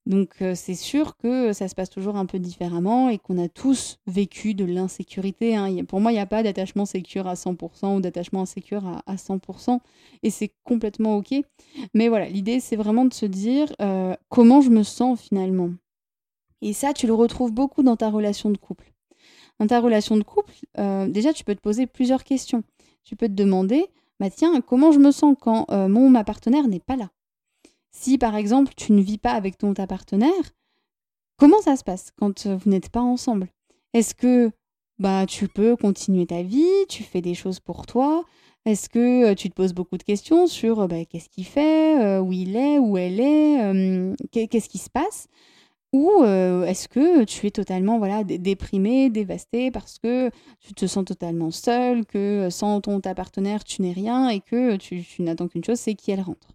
Donc 0.07 0.43
euh, 0.43 0.55
c'est 0.55 0.75
sûr 0.75 1.17
que 1.17 1.55
ça 1.55 1.67
se 1.67 1.75
passe 1.75 1.89
toujours 1.89 2.17
un 2.17 2.27
peu 2.27 2.39
différemment 2.39 3.09
et 3.09 3.17
qu'on 3.17 3.43
a 3.43 3.49
tous 3.49 3.97
vécu 4.07 4.53
de 4.53 4.67
l'insécurité. 4.67 5.57
Hein. 5.57 5.85
Pour 5.89 6.01
moi, 6.01 6.13
il 6.13 6.17
n'y 6.17 6.21
a 6.21 6.27
pas 6.27 6.43
d'attachement 6.43 6.85
sécure 6.85 7.27
à 7.27 7.35
100% 7.35 7.97
ou 7.97 8.01
d'attachement 8.01 8.43
insécure 8.43 8.87
à, 8.87 9.03
à 9.07 9.15
100%. 9.15 9.79
Et 10.23 10.29
c'est 10.29 10.53
complètement 10.63 11.17
OK. 11.17 11.35
Mais 11.95 12.09
voilà, 12.09 12.29
l'idée, 12.29 12.61
c'est 12.61 12.77
vraiment 12.77 13.07
de 13.07 13.15
se 13.15 13.25
dire 13.25 13.73
comment 14.29 14.61
je 14.61 14.69
me 14.69 14.83
sens 14.83 15.23
finalement. 15.23 15.71
Et 16.65 16.73
ça, 16.73 16.95
tu 16.95 17.07
le 17.07 17.13
retrouves 17.13 17.53
beaucoup 17.53 17.83
dans 17.83 17.95
ta 17.95 18.09
relation 18.09 18.49
de 18.49 18.57
couple. 18.57 18.91
Dans 19.61 19.67
ta 19.67 19.81
relation 19.81 20.17
de 20.17 20.23
couple, 20.23 20.55
euh, 20.79 21.07
déjà, 21.07 21.35
tu 21.35 21.45
peux 21.45 21.55
te 21.55 21.61
poser 21.61 21.87
plusieurs 21.87 22.25
questions. 22.25 22.65
Tu 23.05 23.17
peux 23.17 23.29
te 23.29 23.35
demander, 23.35 23.85
bah 24.19 24.31
tiens, 24.31 24.63
comment 24.63 24.91
je 24.91 24.99
me 24.99 25.11
sens 25.11 25.37
quand 25.39 25.67
euh, 25.71 25.89
mon 25.89 26.09
ma 26.09 26.25
partenaire 26.25 26.67
n'est 26.67 26.81
pas 26.81 26.97
là? 26.97 27.11
Si 27.93 28.17
par 28.17 28.35
exemple, 28.35 28.73
tu 28.79 28.93
ne 28.93 29.03
vis 29.03 29.19
pas 29.19 29.33
avec 29.33 29.59
ton 29.59 29.75
ta 29.75 29.87
partenaire, 29.87 30.33
comment 31.37 31.61
ça 31.61 31.77
se 31.77 31.85
passe 31.85 32.13
quand 32.17 32.47
euh, 32.47 32.57
vous 32.57 32.71
n'êtes 32.71 32.89
pas 32.89 33.03
ensemble? 33.03 33.49
Est-ce 33.93 34.15
que 34.15 34.51
bah 34.99 35.27
tu 35.27 35.49
peux 35.49 35.77
continuer 35.77 36.25
ta 36.25 36.43
vie, 36.43 36.87
tu 36.89 37.03
fais 37.03 37.21
des 37.21 37.35
choses 37.35 37.61
pour 37.61 37.85
toi? 37.85 38.25
Est-ce 38.65 38.89
que 38.89 39.35
tu 39.35 39.51
te 39.51 39.55
poses 39.55 39.75
beaucoup 39.75 39.99
de 39.99 40.03
questions 40.03 40.47
sur 40.47 40.89
bah, 40.89 41.05
qu'est-ce 41.05 41.29
qu'il 41.29 41.45
fait, 41.45 42.19
où 42.21 42.33
il 42.33 42.57
est, 42.57 42.79
où 42.79 42.97
elle 42.97 43.21
est, 43.21 44.17
qu'est-ce 44.33 44.71
qui 44.71 44.79
se 44.79 44.89
passe? 44.89 45.29
Ou 45.95 46.11
euh, 46.25 46.65
est-ce 46.65 46.89
que 46.89 47.23
tu 47.23 47.47
es 47.47 47.53
totalement 47.53 47.99
voilà 47.99 48.25
déprimé, 48.25 49.11
dévasté 49.11 49.71
parce 49.71 50.01
que 50.01 50.29
tu 50.59 50.75
te 50.75 50.89
sens 50.89 51.05
totalement 51.05 51.53
seul, 51.53 52.05
que 52.05 52.19
euh, 52.47 52.51
sans 52.51 52.81
ton 52.81 53.01
ta 53.01 53.15
partenaire 53.15 53.63
tu 53.63 53.81
n'es 53.81 53.93
rien 53.93 54.29
et 54.29 54.41
que 54.41 54.75
tu, 54.75 55.05
n'attends 55.21 55.47
qu'une 55.47 55.63
chose, 55.63 55.79
c'est 55.79 55.95
qu'elle 55.95 56.21
rentre? 56.21 56.49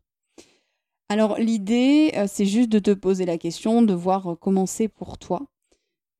Alors 1.08 1.40
l'idée, 1.40 2.12
euh, 2.18 2.26
c'est 2.28 2.46
juste 2.46 2.68
de 2.68 2.80
te 2.80 2.92
poser 2.92 3.26
la 3.26 3.38
question, 3.38 3.82
de 3.82 3.94
voir 3.94 4.36
comment 4.42 4.66
c'est 4.66 4.90
pour 4.90 5.18
toi. 5.18 5.48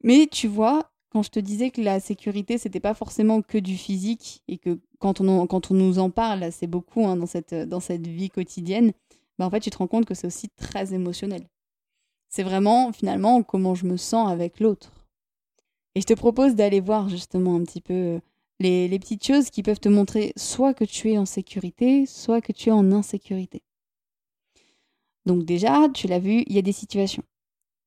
Mais 0.02 0.28
tu 0.32 0.48
vois, 0.48 0.90
quand 1.10 1.22
je 1.22 1.30
te 1.30 1.42
disais 1.42 1.72
que 1.72 1.82
la 1.82 2.00
sécurité, 2.00 2.58
c'était 2.58 2.80
pas 2.80 2.94
forcément 2.94 3.42
que 3.42 3.58
du 3.58 3.76
physique 3.76 4.44
et 4.48 4.58
que 4.58 4.80
quand 5.00 5.20
on, 5.20 5.46
quand 5.46 5.72
on 5.72 5.74
nous 5.74 6.00
en 6.00 6.10
parle, 6.10 6.54
c'est 6.54 6.68
beaucoup 6.68 7.06
hein, 7.06 7.18
dans, 7.18 7.26
cette, 7.26 7.54
dans 7.54 7.82
cette 7.82 8.08
vie 8.08 8.30
quotidienne, 8.30 8.94
bah 9.38 9.46
en 9.46 9.50
fait, 9.50 9.60
tu 9.60 9.72
te 9.72 9.78
rends 9.78 9.88
compte 9.88 10.06
que 10.06 10.14
c'est 10.14 10.28
aussi 10.28 10.48
très 10.56 10.94
émotionnel. 10.94 11.46
C'est 12.30 12.44
vraiment 12.44 12.94
finalement 12.94 13.42
comment 13.42 13.76
je 13.76 13.86
me 13.86 13.98
sens 13.98 14.30
avec 14.30 14.60
l'autre. 14.60 14.94
Et 15.96 16.02
je 16.02 16.06
te 16.06 16.14
propose 16.14 16.56
d'aller 16.56 16.80
voir 16.80 17.10
justement 17.10 17.56
un 17.56 17.64
petit 17.64 17.82
peu 17.82 17.94
euh, 17.94 18.20
les, 18.60 19.00
petites 19.00 19.26
choses 19.26 19.50
qui 19.50 19.64
peuvent 19.64 19.80
te 19.80 19.90
montrer 19.90 20.34
soit 20.36 20.76
que 20.76 20.86
tu 20.86 21.12
es 21.12 21.18
en 21.18 21.26
sécurité, 21.26 22.06
soit 22.06 22.42
que 22.42 22.52
tu 22.52 22.70
es 22.70 22.72
en 22.72 22.92
insécurité. 22.92 23.64
Donc 25.26 25.44
déjà, 25.44 25.90
tu 25.94 26.08
l'as 26.08 26.20
vu, 26.20 26.44
il 26.46 26.54
y 26.54 26.60
a 26.60 26.62
des 26.62 26.72
situations. 26.72 27.24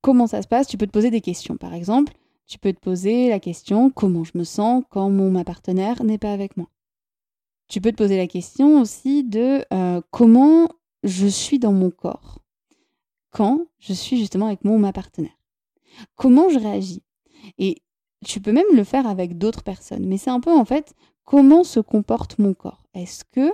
Comment 0.01 0.27
ça 0.27 0.43
se 0.43 0.49
passe? 0.49 0.67
Tu 0.67 0.77
peux 0.77 0.87
te 0.87 0.93
poser 0.93 1.11
des 1.11 1.21
questions. 1.21 1.57
Par 1.57 1.75
exemple, 1.75 2.13
tu 2.47 2.59
peux 2.59 2.73
te 2.73 2.81
poser 2.81 3.29
la 3.29 3.39
question 3.39 3.91
comment 3.91 4.25
je 4.25 4.37
me 4.37 4.45
sens 4.45 4.83
quand 4.91 5.09
ma 5.09 5.45
partenaire 5.45 6.03
n'est 6.03 6.19
pas 6.19 6.33
avec 6.33 6.57
moi? 6.57 6.69
Tu 7.69 7.81
peux 7.81 7.93
te 7.93 7.97
poser 7.97 8.17
la 8.17 8.27
question 8.27 8.81
aussi 8.81 9.23
de 9.25 9.65
euh, 9.73 10.01
comment 10.11 10.69
je 11.05 11.27
suis 11.27 11.59
dans 11.59 11.73
mon 11.73 11.91
corps 11.91 12.42
quand 13.33 13.67
je 13.81 13.93
suis 13.93 14.19
justement 14.19 14.47
avec 14.47 14.65
mon 14.65 14.77
ou 14.77 14.79
ma 14.79 14.93
partenaire. 14.93 15.37
Comment 16.15 16.49
je 16.49 16.59
réagis 16.59 17.03
Et 17.59 17.83
tu 18.25 18.41
peux 18.41 18.53
même 18.53 18.65
le 18.73 18.85
faire 18.85 19.07
avec 19.07 19.37
d'autres 19.37 19.65
personnes, 19.65 20.07
mais 20.07 20.19
c'est 20.19 20.31
un 20.31 20.41
peu 20.41 20.53
en 20.53 20.65
fait 20.65 20.95
comment 21.25 21.65
se 21.65 21.81
comporte 21.81 22.39
mon 22.39 22.55
corps. 22.55 22.85
Est-ce 22.95 23.25
que 23.25 23.53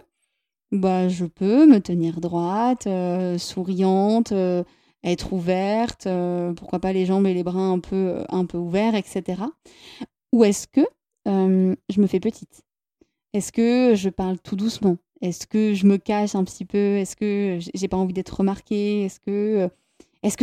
bah, 0.70 1.08
je 1.08 1.24
peux 1.24 1.66
me 1.66 1.80
tenir 1.80 2.20
droite, 2.20 2.86
euh, 2.86 3.38
souriante, 3.38 4.32
euh, 4.32 4.64
être 5.02 5.32
ouverte, 5.32 6.06
euh, 6.06 6.52
pourquoi 6.52 6.78
pas 6.78 6.92
les 6.92 7.06
jambes 7.06 7.26
et 7.26 7.34
les 7.34 7.44
bras 7.44 7.60
un 7.60 7.78
peu, 7.78 8.24
un 8.28 8.44
peu 8.44 8.58
ouverts, 8.58 8.94
etc. 8.94 9.42
Ou 10.32 10.44
est-ce 10.44 10.66
que 10.66 10.82
je 11.26 12.00
me 12.00 12.06
fais 12.06 12.20
petite 12.20 12.62
Est-ce 13.34 13.52
que 13.52 13.94
je 13.94 14.08
parle 14.08 14.38
tout 14.38 14.56
doucement 14.56 14.96
Est-ce 15.20 15.46
que 15.46 15.74
je 15.74 15.86
me 15.86 15.96
cache 15.96 16.34
un 16.34 16.44
petit 16.44 16.64
peu? 16.64 16.96
Est-ce 16.96 17.16
que 17.16 17.58
j'ai 17.74 17.88
pas 17.88 17.96
envie 17.96 18.12
d'être 18.12 18.36
remarquée? 18.38 19.02
Est-ce 19.02 19.20
que, 19.20 19.70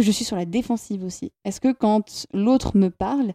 je 0.01 0.11
suis 0.11 0.25
sur 0.25 0.35
la 0.35 0.45
défensive 0.45 1.03
aussi? 1.03 1.31
Est-ce 1.45 1.61
que 1.61 1.71
quand 1.71 2.27
l'autre 2.33 2.77
me 2.77 2.89
parle, 2.89 3.33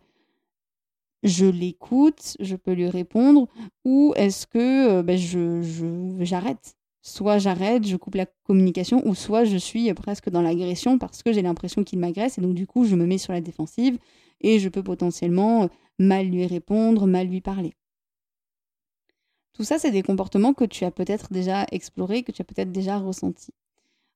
je 1.23 1.47
l'écoute, 1.47 2.37
je 2.41 2.57
peux 2.57 2.73
lui 2.73 2.89
répondre, 2.89 3.47
ou 3.85 4.13
est-ce 4.17 4.47
que 4.47 5.03
ben, 5.03 5.19
je, 5.19 6.17
j'arrête? 6.21 6.77
Soit 7.03 7.39
j'arrête, 7.39 7.87
je 7.87 7.97
coupe 7.97 8.15
la 8.17 8.27
communication, 8.45 9.03
ou 9.07 9.15
soit 9.15 9.45
je 9.45 9.57
suis 9.57 9.93
presque 9.95 10.29
dans 10.29 10.43
l'agression 10.43 10.99
parce 10.99 11.23
que 11.23 11.33
j'ai 11.33 11.41
l'impression 11.41 11.83
qu'il 11.83 11.99
m'agresse 11.99 12.37
et 12.37 12.43
donc 12.43 12.55
du 12.55 12.67
coup 12.67 12.85
je 12.85 12.95
me 12.95 13.07
mets 13.07 13.17
sur 13.17 13.33
la 13.33 13.41
défensive 13.41 13.99
et 14.43 14.59
je 14.59 14.69
peux 14.69 14.83
potentiellement 14.83 15.71
mal 15.99 16.27
lui 16.27 16.47
répondre, 16.47 17.07
mal 17.07 17.29
lui 17.29 17.41
parler. 17.41 17.75
Tout 19.53 19.65
ça, 19.65 19.79
c'est 19.79 19.91
des 19.91 20.03
comportements 20.03 20.55
que 20.55 20.65
tu 20.65 20.85
as 20.85 20.91
peut-être 20.91 21.33
déjà 21.33 21.67
explorés, 21.73 22.23
que 22.23 22.33
tu 22.33 22.43
as 22.43 22.45
peut-être 22.45 22.73
déjà 22.73 22.99
ressentis. 22.99 23.53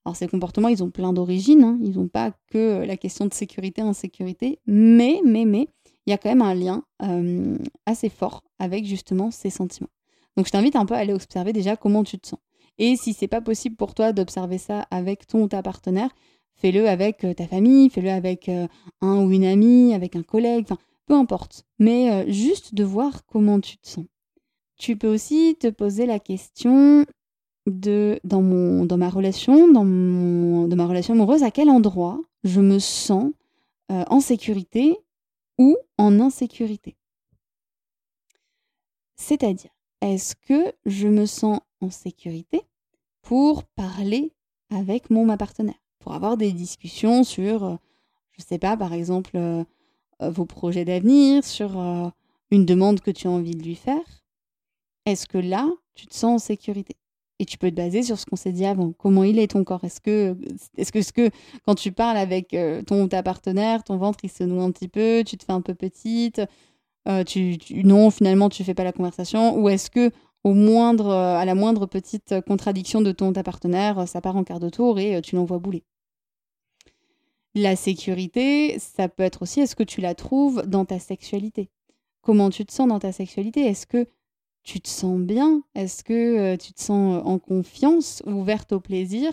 Alors 0.04 0.16
ces 0.16 0.28
comportements, 0.28 0.68
ils 0.68 0.82
ont 0.84 0.90
plein 0.90 1.12
d'origines, 1.12 1.64
hein. 1.64 1.78
ils 1.82 1.98
n'ont 1.98 2.08
pas 2.08 2.32
que 2.50 2.84
la 2.84 2.96
question 2.96 3.26
de 3.26 3.32
sécurité, 3.32 3.80
insécurité, 3.80 4.60
mais, 4.66 5.20
mais, 5.24 5.46
mais, 5.46 5.68
il 6.06 6.10
y 6.10 6.12
a 6.12 6.18
quand 6.18 6.28
même 6.28 6.42
un 6.42 6.54
lien 6.54 6.84
euh, 7.02 7.56
assez 7.86 8.10
fort 8.10 8.42
avec 8.58 8.84
justement 8.84 9.30
ces 9.30 9.48
sentiments. 9.48 9.88
Donc 10.36 10.46
je 10.46 10.52
t'invite 10.52 10.76
un 10.76 10.84
peu 10.84 10.94
à 10.94 10.98
aller 10.98 11.14
observer 11.14 11.54
déjà 11.54 11.76
comment 11.76 12.04
tu 12.04 12.18
te 12.18 12.28
sens. 12.28 12.40
Et 12.78 12.96
si 12.96 13.12
c'est 13.12 13.28
pas 13.28 13.40
possible 13.40 13.76
pour 13.76 13.94
toi 13.94 14.12
d'observer 14.12 14.58
ça 14.58 14.86
avec 14.90 15.26
ton 15.26 15.42
ou 15.44 15.48
ta 15.48 15.62
partenaire, 15.62 16.10
fais-le 16.54 16.88
avec 16.88 17.24
euh, 17.24 17.34
ta 17.34 17.46
famille, 17.46 17.88
fais-le 17.90 18.10
avec 18.10 18.48
euh, 18.48 18.66
un 19.00 19.24
ou 19.24 19.30
une 19.30 19.44
amie, 19.44 19.94
avec 19.94 20.16
un 20.16 20.22
collègue, 20.22 20.64
enfin 20.68 20.78
peu 21.06 21.14
importe. 21.14 21.64
Mais 21.78 22.10
euh, 22.10 22.30
juste 22.30 22.74
de 22.74 22.84
voir 22.84 23.24
comment 23.26 23.60
tu 23.60 23.78
te 23.78 23.88
sens. 23.88 24.06
Tu 24.84 24.98
peux 24.98 25.08
aussi 25.08 25.56
te 25.58 25.68
poser 25.68 26.04
la 26.04 26.18
question 26.18 27.06
de 27.66 28.20
dans 28.22 28.42
mon 28.42 28.84
dans 28.84 28.98
ma 28.98 29.08
relation, 29.08 29.72
dans 29.72 29.82
mon 29.82 30.68
ma 30.68 30.86
relation 30.86 31.14
amoureuse, 31.14 31.42
à 31.42 31.50
quel 31.50 31.70
endroit 31.70 32.20
je 32.42 32.60
me 32.60 32.78
sens 32.78 33.32
en 33.88 34.20
sécurité 34.20 34.98
ou 35.58 35.74
en 35.96 36.20
insécurité? 36.20 36.96
C'est-à-dire, 39.16 39.70
est-ce 40.02 40.34
que 40.36 40.74
je 40.84 41.08
me 41.08 41.24
sens 41.24 41.60
en 41.80 41.88
sécurité 41.88 42.60
pour 43.22 43.64
parler 43.64 44.32
avec 44.68 45.08
mon 45.08 45.24
ma 45.24 45.38
partenaire, 45.38 45.80
pour 45.98 46.12
avoir 46.12 46.36
des 46.36 46.52
discussions 46.52 47.24
sur, 47.24 47.64
euh, 47.64 47.76
je 48.32 48.42
sais 48.42 48.58
pas, 48.58 48.76
par 48.76 48.92
exemple, 48.92 49.38
euh, 49.38 49.64
euh, 50.20 50.28
vos 50.28 50.44
projets 50.44 50.84
d'avenir, 50.84 51.42
sur 51.42 51.80
une 52.50 52.66
demande 52.66 53.00
que 53.00 53.10
tu 53.10 53.28
as 53.28 53.30
envie 53.30 53.56
de 53.56 53.62
lui 53.62 53.76
faire? 53.76 54.23
Est-ce 55.06 55.26
que 55.26 55.38
là, 55.38 55.68
tu 55.94 56.06
te 56.06 56.14
sens 56.14 56.42
en 56.42 56.44
sécurité? 56.44 56.96
Et 57.38 57.44
tu 57.44 57.58
peux 57.58 57.70
te 57.70 57.76
baser 57.76 58.02
sur 58.02 58.18
ce 58.18 58.26
qu'on 58.26 58.36
s'est 58.36 58.52
dit 58.52 58.64
avant. 58.64 58.92
Comment 58.92 59.24
il 59.24 59.38
est 59.38 59.48
ton 59.48 59.64
corps? 59.64 59.84
Est-ce 59.84 60.00
que, 60.00 60.36
est-ce 60.76 61.12
que, 61.12 61.30
quand 61.66 61.74
tu 61.74 61.90
parles 61.92 62.16
avec 62.16 62.56
ton 62.86 63.02
ou 63.02 63.08
ta 63.08 63.22
partenaire, 63.22 63.82
ton 63.82 63.96
ventre 63.96 64.20
il 64.22 64.30
se 64.30 64.44
noue 64.44 64.60
un 64.60 64.70
petit 64.70 64.88
peu, 64.88 65.24
tu 65.26 65.36
te 65.36 65.44
fais 65.44 65.52
un 65.52 65.60
peu 65.60 65.74
petite, 65.74 66.40
tu, 67.26 67.58
non 67.84 68.10
finalement 68.10 68.48
tu 68.48 68.62
fais 68.62 68.74
pas 68.74 68.84
la 68.84 68.92
conversation, 68.92 69.58
ou 69.58 69.68
est-ce 69.68 69.90
que 69.90 70.12
au 70.44 70.52
moindre, 70.52 71.08
euh, 71.08 71.36
à 71.38 71.44
la 71.44 71.54
moindre 71.54 71.86
petite 71.86 72.34
contradiction 72.46 73.00
de 73.00 73.12
ton 73.12 73.32
ta 73.32 73.42
partenaire, 73.42 74.00
euh, 74.00 74.06
ça 74.06 74.20
part 74.20 74.36
en 74.36 74.44
quart 74.44 74.60
de 74.60 74.68
tour 74.68 74.98
et 74.98 75.16
euh, 75.16 75.20
tu 75.22 75.36
l'envoies 75.36 75.58
bouler? 75.58 75.82
La 77.54 77.76
sécurité, 77.76 78.78
ça 78.78 79.08
peut 79.08 79.22
être 79.22 79.42
aussi 79.42 79.60
est-ce 79.60 79.74
que 79.74 79.82
tu 79.82 80.00
la 80.00 80.14
trouves 80.14 80.62
dans 80.66 80.84
ta 80.84 80.98
sexualité? 80.98 81.70
Comment 82.20 82.50
tu 82.50 82.66
te 82.66 82.72
sens 82.72 82.88
dans 82.88 82.98
ta 82.98 83.12
sexualité? 83.12 83.64
Est-ce 83.64 83.86
que 83.86 84.06
tu 84.64 84.80
te 84.80 84.88
sens 84.88 85.20
bien? 85.20 85.62
Est-ce 85.74 86.02
que 86.02 86.56
tu 86.56 86.72
te 86.72 86.82
sens 86.82 87.22
en 87.24 87.38
confiance, 87.38 88.22
ouverte 88.26 88.72
au 88.72 88.80
plaisir? 88.80 89.32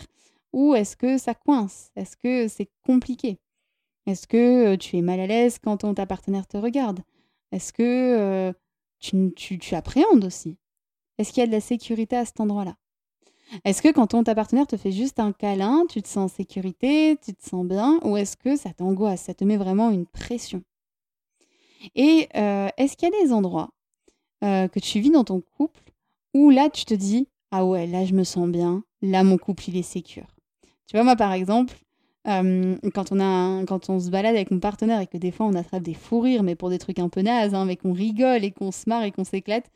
Ou 0.54 0.76
est-ce 0.76 0.96
que 0.96 1.18
ça 1.18 1.34
coince? 1.34 1.92
Est-ce 1.96 2.18
que 2.18 2.48
c'est 2.48 2.70
compliqué? 2.86 3.40
Est-ce 4.06 4.28
que 4.28 4.76
tu 4.76 4.98
es 4.98 5.02
mal 5.02 5.20
à 5.20 5.28
l'aise 5.28 5.58
quand 5.58 5.78
ton, 5.78 5.94
ta 5.94 6.06
partenaire 6.06 6.48
te 6.48 6.58
regarde? 6.58 7.00
Est-ce 7.52 7.74
que 7.74 8.54
tu, 9.00 9.58
tu 9.58 9.76
appréhendes 9.76 10.26
aussi? 10.26 10.58
Est-ce 11.18 11.32
qu'il 11.32 11.42
y 11.42 11.44
a 11.44 11.48
de 11.48 11.52
la 11.52 11.62
sécurité 11.62 12.18
à 12.18 12.26
cet 12.26 12.40
endroit-là? 12.40 12.76
Est-ce 13.66 13.82
que 13.82 13.92
quand 13.92 14.08
ton 14.08 14.24
ta 14.24 14.34
partenaire 14.34 14.68
te 14.68 14.78
fait 14.78 14.92
juste 14.92 15.20
un 15.20 15.34
câlin, 15.34 15.86
tu 15.90 16.02
te 16.02 16.08
sens 16.08 16.32
en 16.32 16.36
sécurité, 16.36 17.18
tu 17.24 17.34
te 17.34 17.44
sens 17.48 17.66
bien, 17.66 18.00
ou 18.04 18.16
est-ce 18.16 18.38
que 18.38 18.56
ça 18.56 18.74
t'angoisse, 18.74 19.24
ça 19.24 19.34
te 19.34 19.44
met 19.44 19.58
vraiment 19.58 19.90
une 19.90 20.06
pression? 20.06 20.64
Et 21.96 22.30
euh, 22.36 22.70
est-ce 22.78 22.96
qu'il 22.96 23.10
y 23.10 23.16
a 23.16 23.24
des 23.24 23.34
endroits 23.34 23.70
euh, 24.44 24.68
que 24.68 24.80
tu 24.80 25.00
vis 25.00 25.12
dans 25.12 25.24
ton 25.24 25.42
couple 25.58 25.82
où 26.34 26.50
là 26.50 26.70
tu 26.70 26.86
te 26.86 26.94
dis 26.94 27.28
ah 27.52 27.66
ouais 27.66 27.88
là 27.88 28.06
je 28.06 28.14
me 28.14 28.24
sens 28.24 28.48
bien, 28.48 28.84
là 29.02 29.24
mon 29.24 29.38
couple 29.38 29.70
il 29.70 29.78
est 29.78 29.82
sécure. 29.82 30.28
Tu 30.88 30.96
vois 30.96 31.04
moi 31.04 31.16
par 31.16 31.34
exemple 31.34 31.76
euh, 32.28 32.78
quand 32.94 33.12
on 33.12 33.20
a 33.20 33.66
quand 33.66 33.90
on 33.90 34.00
se 34.00 34.10
balade 34.10 34.36
avec 34.36 34.52
mon 34.52 34.60
partenaire 34.60 35.02
et 35.02 35.08
que 35.08 35.18
des 35.18 35.32
fois 35.32 35.48
on 35.48 35.56
attrape 35.56 35.84
des 35.84 35.96
fous 35.96 36.20
rires 36.20 36.44
mais 36.44 36.56
pour 36.56 36.70
des 36.70 36.78
trucs 36.78 37.00
un 37.00 37.10
peu 37.10 37.22
nazes 37.22 37.56
hein, 37.56 37.66
mais 37.66 37.78
qu'on 37.78 37.94
rigole 37.94 38.44
et 38.44 38.52
qu'on 38.52 38.72
se 38.72 38.88
marre 38.88 39.04
et 39.04 39.12
qu'on 39.12 39.24
s'éclate 39.24 39.72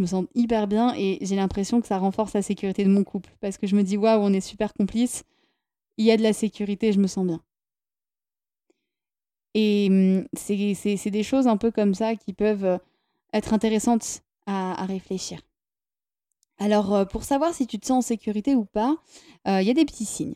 je 0.00 0.02
me 0.02 0.06
sens 0.06 0.24
hyper 0.34 0.66
bien 0.66 0.94
et 0.96 1.18
j'ai 1.20 1.36
l'impression 1.36 1.80
que 1.80 1.86
ça 1.86 1.98
renforce 1.98 2.32
la 2.32 2.40
sécurité 2.40 2.84
de 2.84 2.88
mon 2.88 3.04
couple 3.04 3.30
parce 3.40 3.58
que 3.58 3.66
je 3.66 3.76
me 3.76 3.82
dis 3.82 3.98
waouh, 3.98 4.22
on 4.22 4.32
est 4.32 4.40
super 4.40 4.72
complices, 4.72 5.24
il 5.98 6.06
y 6.06 6.10
a 6.10 6.16
de 6.16 6.22
la 6.22 6.32
sécurité, 6.32 6.92
je 6.92 6.98
me 6.98 7.06
sens 7.06 7.26
bien. 7.26 7.42
Et 9.54 9.88
hum, 9.90 10.26
c'est 10.32 11.10
des 11.10 11.22
choses 11.22 11.46
un 11.46 11.58
peu 11.58 11.70
comme 11.70 11.92
ça 11.92 12.14
qui 12.16 12.32
peuvent 12.32 12.64
euh, 12.64 12.78
être 13.32 13.52
intéressantes 13.52 14.22
à, 14.46 14.84
réfléchir. 14.84 15.40
Alors, 16.58 16.94
euh, 16.94 17.04
pour 17.04 17.24
savoir 17.24 17.54
si 17.54 17.66
tu 17.66 17.78
te 17.78 17.86
sens 17.86 18.04
en 18.04 18.08
sécurité 18.08 18.54
ou 18.54 18.64
pas, 18.64 18.96
euh, 19.46 19.60
il 19.60 19.66
y 19.66 19.70
a 19.70 19.74
des 19.74 19.84
petits 19.84 20.04
signes 20.04 20.34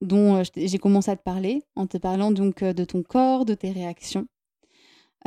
dont 0.00 0.42
j'ai 0.56 0.78
commencé 0.78 1.10
à 1.10 1.16
te 1.16 1.22
parler, 1.22 1.62
en 1.74 1.86
te 1.86 1.98
parlant 1.98 2.30
donc 2.30 2.62
de 2.62 2.84
ton 2.84 3.02
corps, 3.02 3.44
de 3.44 3.54
tes 3.54 3.72
réactions. 3.72 4.26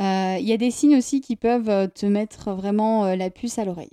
Euh, 0.00 0.36
il 0.40 0.46
y 0.46 0.52
a 0.52 0.56
des 0.56 0.70
signes 0.70 0.96
aussi 0.96 1.20
qui 1.20 1.36
peuvent 1.36 1.68
euh, 1.68 1.86
te 1.86 2.06
mettre 2.06 2.52
vraiment 2.52 3.04
euh, 3.04 3.16
la 3.16 3.30
puce 3.30 3.58
à 3.58 3.64
l'oreille. 3.64 3.92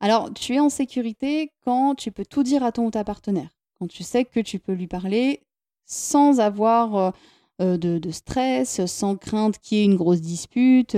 Alors, 0.00 0.32
tu 0.32 0.54
es 0.54 0.60
en 0.60 0.70
sécurité 0.70 1.52
quand 1.64 1.94
tu 1.94 2.10
peux 2.10 2.24
tout 2.24 2.42
dire 2.42 2.62
à 2.62 2.72
ton 2.72 2.86
ou 2.86 2.90
ta 2.90 3.04
partenaire, 3.04 3.50
quand 3.78 3.86
tu 3.86 4.02
sais 4.02 4.24
que 4.24 4.40
tu 4.40 4.58
peux 4.58 4.72
lui 4.72 4.86
parler 4.86 5.42
sans 5.86 6.40
avoir 6.40 7.14
de, 7.60 8.10
stress, 8.10 8.84
sans 8.86 9.16
crainte 9.16 9.58
qu'il 9.58 9.78
y 9.78 9.80
ait 9.80 9.84
une 9.84 9.94
grosse 9.94 10.20
dispute, 10.20 10.96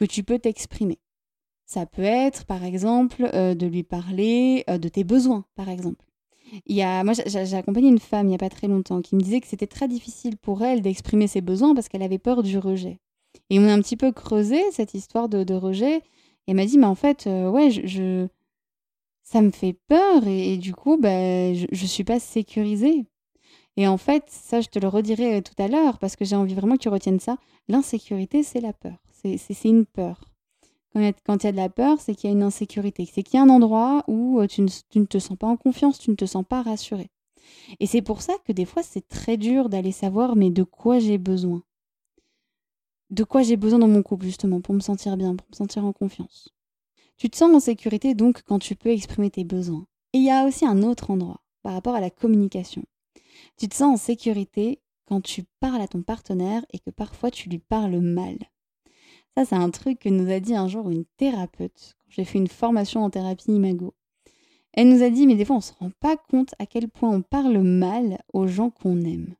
que 0.00 0.06
tu 0.06 0.22
peux 0.22 0.38
t'exprimer. 0.38 0.98
Ça 1.66 1.84
peut 1.84 2.02
être, 2.02 2.46
par 2.46 2.64
exemple, 2.64 3.30
de 3.32 3.66
lui 3.66 3.82
parler 3.82 4.64
de 4.66 4.88
tes 4.88 5.04
besoins, 5.04 5.44
par 5.54 5.68
exemple. 5.68 6.06
Il 6.66 6.74
y 6.74 6.82
a, 6.82 7.04
moi, 7.04 7.12
j'ai 7.26 7.54
accompagné 7.54 7.88
une 7.88 7.98
femme 7.98 8.26
il 8.26 8.30
n'y 8.30 8.34
a 8.34 8.38
pas 8.38 8.48
très 8.48 8.66
longtemps 8.66 9.02
qui 9.02 9.14
me 9.14 9.20
disait 9.20 9.40
que 9.40 9.46
c'était 9.46 9.66
très 9.66 9.86
difficile 9.88 10.36
pour 10.38 10.64
elle 10.64 10.80
d'exprimer 10.80 11.28
ses 11.28 11.42
besoins 11.42 11.74
parce 11.74 11.88
qu'elle 11.88 12.02
avait 12.02 12.18
peur 12.18 12.42
du 12.42 12.58
rejet. 12.58 12.98
Et 13.50 13.60
on 13.60 13.64
a 13.64 13.72
un 13.72 13.80
petit 13.82 13.96
peu 13.96 14.10
creusé 14.10 14.58
cette 14.72 14.94
histoire 14.94 15.28
de, 15.28 15.54
rejet. 15.54 15.96
Et 15.98 16.02
elle 16.48 16.56
m'a 16.56 16.64
dit, 16.64 16.78
mais 16.78 16.86
en 16.86 16.94
fait, 16.94 17.26
euh, 17.26 17.50
ouais, 17.50 17.70
je, 17.70 18.26
ça 19.22 19.42
me 19.42 19.50
fait 19.50 19.76
peur 19.86 20.26
et, 20.26 20.56
du 20.56 20.74
coup, 20.74 20.96
ben, 20.96 21.54
je 21.54 21.66
ne 21.70 21.88
suis 21.88 22.04
pas 22.04 22.18
sécurisée. 22.18 23.04
Et 23.76 23.86
en 23.86 23.98
fait, 23.98 24.24
ça, 24.28 24.60
je 24.60 24.68
te 24.68 24.78
le 24.78 24.88
redirai 24.88 25.42
tout 25.42 25.62
à 25.62 25.68
l'heure 25.68 25.98
parce 25.98 26.16
que 26.16 26.24
j'ai 26.24 26.36
envie 26.36 26.54
vraiment 26.54 26.74
que 26.74 26.82
tu 26.82 26.88
retiennes 26.88 27.20
ça. 27.20 27.36
L'insécurité, 27.68 28.42
c'est 28.42 28.60
la 28.60 28.72
peur. 28.72 28.96
C'est 29.22 29.64
une 29.64 29.86
peur. 29.86 30.20
Quand 30.92 31.36
il 31.36 31.44
y 31.44 31.46
a 31.46 31.52
de 31.52 31.56
la 31.56 31.68
peur, 31.68 32.00
c'est 32.00 32.14
qu'il 32.14 32.28
y 32.28 32.32
a 32.32 32.36
une 32.36 32.42
insécurité. 32.42 33.06
C'est 33.06 33.22
qu'il 33.22 33.36
y 33.36 33.40
a 33.40 33.44
un 33.44 33.48
endroit 33.48 34.02
où 34.08 34.40
euh, 34.40 34.46
tu 34.46 34.62
ne, 34.62 34.68
tu 34.68 34.98
ne, 34.98 35.04
te 35.04 35.18
sens 35.18 35.38
pas 35.38 35.46
en 35.46 35.56
confiance, 35.56 35.98
tu 35.98 36.10
ne 36.10 36.16
te 36.16 36.24
sens 36.24 36.44
pas 36.44 36.62
rassuré. 36.62 37.10
Et 37.78 37.86
c'est 37.86 38.02
pour 38.02 38.22
ça 38.22 38.34
que 38.44 38.52
des 38.52 38.64
fois, 38.64 38.82
c'est 38.82 39.06
très 39.06 39.36
dur 39.36 39.68
d'aller 39.68 39.92
savoir, 39.92 40.34
mais 40.34 40.50
de 40.50 40.64
quoi 40.64 40.98
j'ai 40.98 41.18
besoin? 41.18 41.62
De 43.10 43.22
quoi 43.24 43.42
j'ai 43.42 43.56
besoin 43.56 43.78
dans 43.78 43.88
mon 43.88 44.02
couple, 44.02 44.26
justement, 44.26 44.60
pour 44.60 44.74
me 44.74 44.80
sentir 44.80 45.16
bien, 45.16 45.36
pour 45.36 45.46
me 45.50 45.56
sentir 45.56 45.84
en 45.84 45.92
confiance? 45.92 46.48
Tu 47.16 47.28
te 47.28 47.36
sens 47.36 47.54
en 47.54 47.60
sécurité 47.60 48.14
donc 48.14 48.42
quand 48.42 48.58
tu 48.58 48.74
peux 48.74 48.88
exprimer 48.88 49.30
tes 49.30 49.44
besoins. 49.44 49.86
Et 50.12 50.18
il 50.18 50.24
y 50.24 50.30
a 50.30 50.44
aussi 50.46 50.66
un 50.66 50.82
autre 50.82 51.10
endroit 51.10 51.40
par 51.62 51.74
rapport 51.74 51.94
à 51.94 52.00
la 52.00 52.10
communication. 52.10 52.82
Tu 53.58 53.68
te 53.68 53.74
sens 53.74 53.94
en 53.94 53.96
sécurité 53.96 54.80
quand 55.06 55.20
tu 55.20 55.44
parles 55.60 55.82
à 55.82 55.88
ton 55.88 56.02
partenaire 56.02 56.64
et 56.72 56.78
que 56.78 56.90
parfois 56.90 57.30
tu 57.30 57.48
lui 57.48 57.58
parles 57.58 57.98
mal. 58.00 58.38
Ça, 59.36 59.44
c'est 59.44 59.54
un 59.54 59.70
truc 59.70 60.00
que 60.00 60.08
nous 60.08 60.30
a 60.30 60.40
dit 60.40 60.54
un 60.54 60.68
jour 60.68 60.90
une 60.90 61.04
thérapeute 61.16 61.96
quand 61.98 62.10
j'ai 62.10 62.24
fait 62.24 62.38
une 62.38 62.48
formation 62.48 63.04
en 63.04 63.10
thérapie 63.10 63.52
imago. 63.52 63.94
Elle 64.72 64.88
nous 64.88 65.02
a 65.02 65.10
dit, 65.10 65.26
mais 65.26 65.34
des 65.34 65.44
fois, 65.44 65.56
on 65.56 65.60
ne 65.60 65.64
se 65.64 65.72
rend 65.78 65.90
pas 66.00 66.16
compte 66.16 66.54
à 66.58 66.66
quel 66.66 66.88
point 66.88 67.10
on 67.10 67.22
parle 67.22 67.58
mal 67.58 68.20
aux 68.32 68.46
gens 68.46 68.70
qu'on 68.70 69.00
aime. 69.02 69.34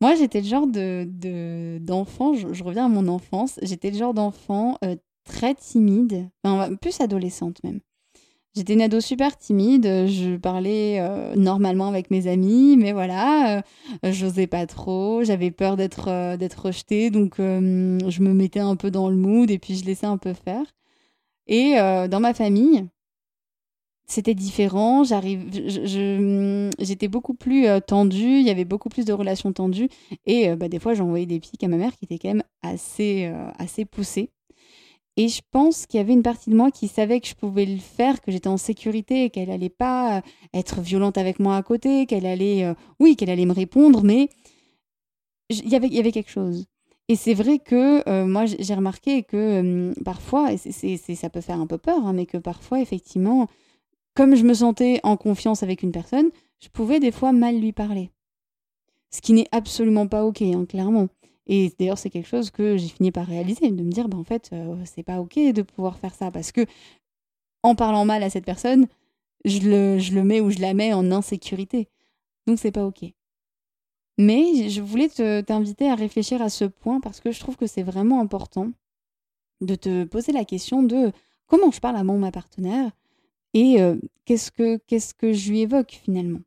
Moi, 0.00 0.14
j'étais 0.14 0.40
le 0.40 0.46
genre 0.46 0.66
de, 0.66 1.78
d'enfant, 1.78 2.32
je, 2.34 2.64
reviens 2.64 2.86
à 2.86 2.88
mon 2.88 3.06
enfance, 3.08 3.58
j'étais 3.62 3.90
le 3.90 3.98
genre 3.98 4.14
d'enfant 4.14 4.78
euh, 4.84 4.96
très 5.24 5.54
timide, 5.54 6.30
plus 6.80 7.00
adolescente 7.00 7.62
même, 7.64 7.80
J'étais 8.56 8.72
une 8.72 8.82
ado 8.82 9.00
super 9.00 9.38
timide, 9.38 9.84
je 10.08 10.36
parlais 10.36 10.98
euh, 10.98 11.36
normalement 11.36 11.86
avec 11.86 12.10
mes 12.10 12.26
amis, 12.26 12.76
mais 12.76 12.92
voilà, 12.92 13.58
euh, 13.58 14.12
j'osais 14.12 14.48
pas 14.48 14.66
trop, 14.66 15.22
j'avais 15.22 15.52
peur 15.52 15.76
d'être 15.76 16.08
euh, 16.08 16.36
d'être 16.36 16.66
rejetée, 16.66 17.10
donc 17.10 17.34
je 17.38 18.22
me 18.22 18.34
mettais 18.34 18.58
un 18.58 18.74
peu 18.74 18.90
dans 18.90 19.08
le 19.08 19.16
mood 19.16 19.48
et 19.52 19.58
puis 19.60 19.76
je 19.76 19.84
laissais 19.84 20.06
un 20.06 20.18
peu 20.18 20.32
faire. 20.34 20.64
Et 21.46 21.74
dans 21.76 22.20
ma 22.20 22.34
famille, 22.34 22.86
c'était 24.06 24.34
différent, 24.34 25.04
j'arrive, 25.04 25.48
j'étais 26.78 27.08
beaucoup 27.08 27.34
plus 27.34 27.66
tendue, 27.86 28.38
il 28.40 28.46
y 28.46 28.50
avait 28.50 28.64
beaucoup 28.64 28.88
plus 28.88 29.04
de 29.04 29.12
relations 29.12 29.52
tendues, 29.52 29.88
et 30.26 30.54
bah, 30.56 30.68
des 30.68 30.78
fois 30.80 30.94
j'envoyais 30.94 31.26
des 31.26 31.40
pics 31.40 31.62
à 31.64 31.68
ma 31.68 31.76
mère 31.76 31.96
qui 31.96 32.04
était 32.04 32.18
quand 32.18 32.28
même 32.28 32.44
assez, 32.62 33.32
assez 33.58 33.84
poussée. 33.84 34.30
Et 35.20 35.28
je 35.28 35.42
pense 35.50 35.84
qu'il 35.84 35.98
y 35.98 36.00
avait 36.00 36.14
une 36.14 36.22
partie 36.22 36.48
de 36.48 36.56
moi 36.56 36.70
qui 36.70 36.88
savait 36.88 37.20
que 37.20 37.28
je 37.28 37.34
pouvais 37.34 37.66
le 37.66 37.76
faire, 37.76 38.22
que 38.22 38.32
j'étais 38.32 38.48
en 38.48 38.56
sécurité, 38.56 39.28
qu'elle 39.28 39.50
allait 39.50 39.68
pas 39.68 40.16
euh, 40.16 40.20
être 40.54 40.80
violente 40.80 41.18
avec 41.18 41.38
moi 41.38 41.56
à 41.56 41.62
côté, 41.62 42.06
qu'elle 42.06 42.24
allait, 42.24 42.64
euh, 42.64 42.72
oui, 43.00 43.16
qu'elle 43.16 43.28
allait 43.28 43.44
me 43.44 43.52
répondre, 43.52 44.02
mais 44.02 44.30
il 45.50 45.68
y 45.68 45.76
avait, 45.76 46.10
quelque 46.10 46.30
chose. 46.30 46.64
Et 47.08 47.16
c'est 47.16 47.34
vrai 47.34 47.58
que 47.58 48.08
euh, 48.08 48.24
moi, 48.24 48.46
j'ai 48.46 48.74
remarqué 48.74 49.22
que 49.22 49.92
parfois, 50.06 50.54
et 50.54 50.56
ça 50.96 51.28
peut 51.28 51.42
faire 51.42 51.60
un 51.60 51.66
peu 51.66 51.76
peur, 51.76 52.06
hein, 52.06 52.14
mais 52.14 52.24
que 52.24 52.38
parfois, 52.38 52.80
effectivement, 52.80 53.46
comme 54.14 54.34
je 54.34 54.44
me 54.44 54.54
sentais 54.54 55.00
en 55.02 55.18
confiance 55.18 55.62
avec 55.62 55.82
une 55.82 55.92
personne, 55.92 56.30
je 56.60 56.70
pouvais 56.70 56.98
des 56.98 57.12
fois 57.12 57.32
mal 57.32 57.60
lui 57.60 57.72
parler. 57.72 58.10
Ce 59.10 59.20
qui 59.20 59.34
n'est 59.34 59.48
absolument 59.52 60.06
pas 60.06 60.24
OK, 60.24 60.40
hein, 60.40 60.64
clairement. 60.64 61.08
Et 61.52 61.74
d'ailleurs, 61.80 61.98
c'est 61.98 62.10
quelque 62.10 62.28
chose 62.28 62.52
que 62.52 62.76
j'ai 62.76 62.86
fini 62.86 63.10
par 63.10 63.26
réaliser, 63.26 63.72
de 63.72 63.82
me 63.82 63.90
dire, 63.90 64.08
bah, 64.08 64.16
en 64.16 64.22
fait, 64.22 64.50
euh, 64.52 64.76
c'est 64.84 65.02
pas 65.02 65.20
OK 65.20 65.34
de 65.34 65.62
pouvoir 65.62 65.98
faire 65.98 66.14
ça. 66.14 66.30
Parce 66.30 66.52
que 66.52 66.64
en 67.64 67.74
parlant 67.74 68.04
mal 68.04 68.22
à 68.22 68.30
cette 68.30 68.44
personne, 68.44 68.86
je 69.44 69.58
le, 69.58 70.22
mets 70.22 70.40
ou 70.40 70.50
je 70.50 70.60
la 70.60 70.74
mets 70.74 70.92
en 70.92 71.10
insécurité. 71.10 71.88
Donc, 72.46 72.60
c'est 72.60 72.70
pas 72.70 72.86
OK. 72.86 73.04
Mais 74.16 74.68
je 74.68 74.80
voulais 74.80 75.08
t'inviter 75.08 75.90
à 75.90 75.96
réfléchir 75.96 76.40
à 76.40 76.50
ce 76.50 76.66
point 76.66 77.00
parce 77.00 77.20
que 77.20 77.32
je 77.32 77.40
trouve 77.40 77.56
que 77.56 77.66
c'est 77.66 77.82
vraiment 77.82 78.20
important 78.20 78.70
de 79.60 79.74
te 79.74 80.04
poser 80.04 80.30
la 80.30 80.44
question 80.44 80.84
de 80.84 81.10
comment 81.48 81.72
je 81.72 81.80
parle 81.80 81.96
à 81.96 82.04
mon 82.04 82.30
partenaire 82.30 82.92
et 83.54 83.82
euh, 83.82 83.96
qu'est-ce 84.24 84.52
que 84.52 84.76
qu'est-ce 84.86 85.14
que 85.14 85.32
je 85.32 85.50
lui 85.50 85.60
évoque 85.62 85.98
finalement. 86.04 86.40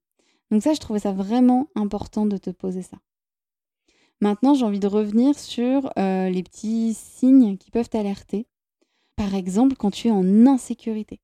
Donc 0.49 0.63
ça, 0.63 0.73
je 0.73 0.79
trouvais 0.79 0.99
ça 0.99 1.11
vraiment 1.11 1.67
important 1.75 2.25
de 2.25 2.37
te 2.37 2.51
poser 2.51 2.83
ça. 2.83 2.97
Maintenant, 4.23 4.53
j'ai 4.53 4.63
envie 4.63 4.79
de 4.79 4.87
revenir 4.87 5.37
sur 5.37 5.91
euh, 5.99 6.29
les 6.29 6.43
petits 6.43 6.93
signes 6.93 7.57
qui 7.57 7.71
peuvent 7.71 7.89
t'alerter. 7.89 8.47
Par 9.17 9.35
exemple, 9.35 9.75
quand 9.75 9.91
tu 9.91 10.07
es 10.07 10.11
en 10.11 10.47
insécurité. 10.47 11.19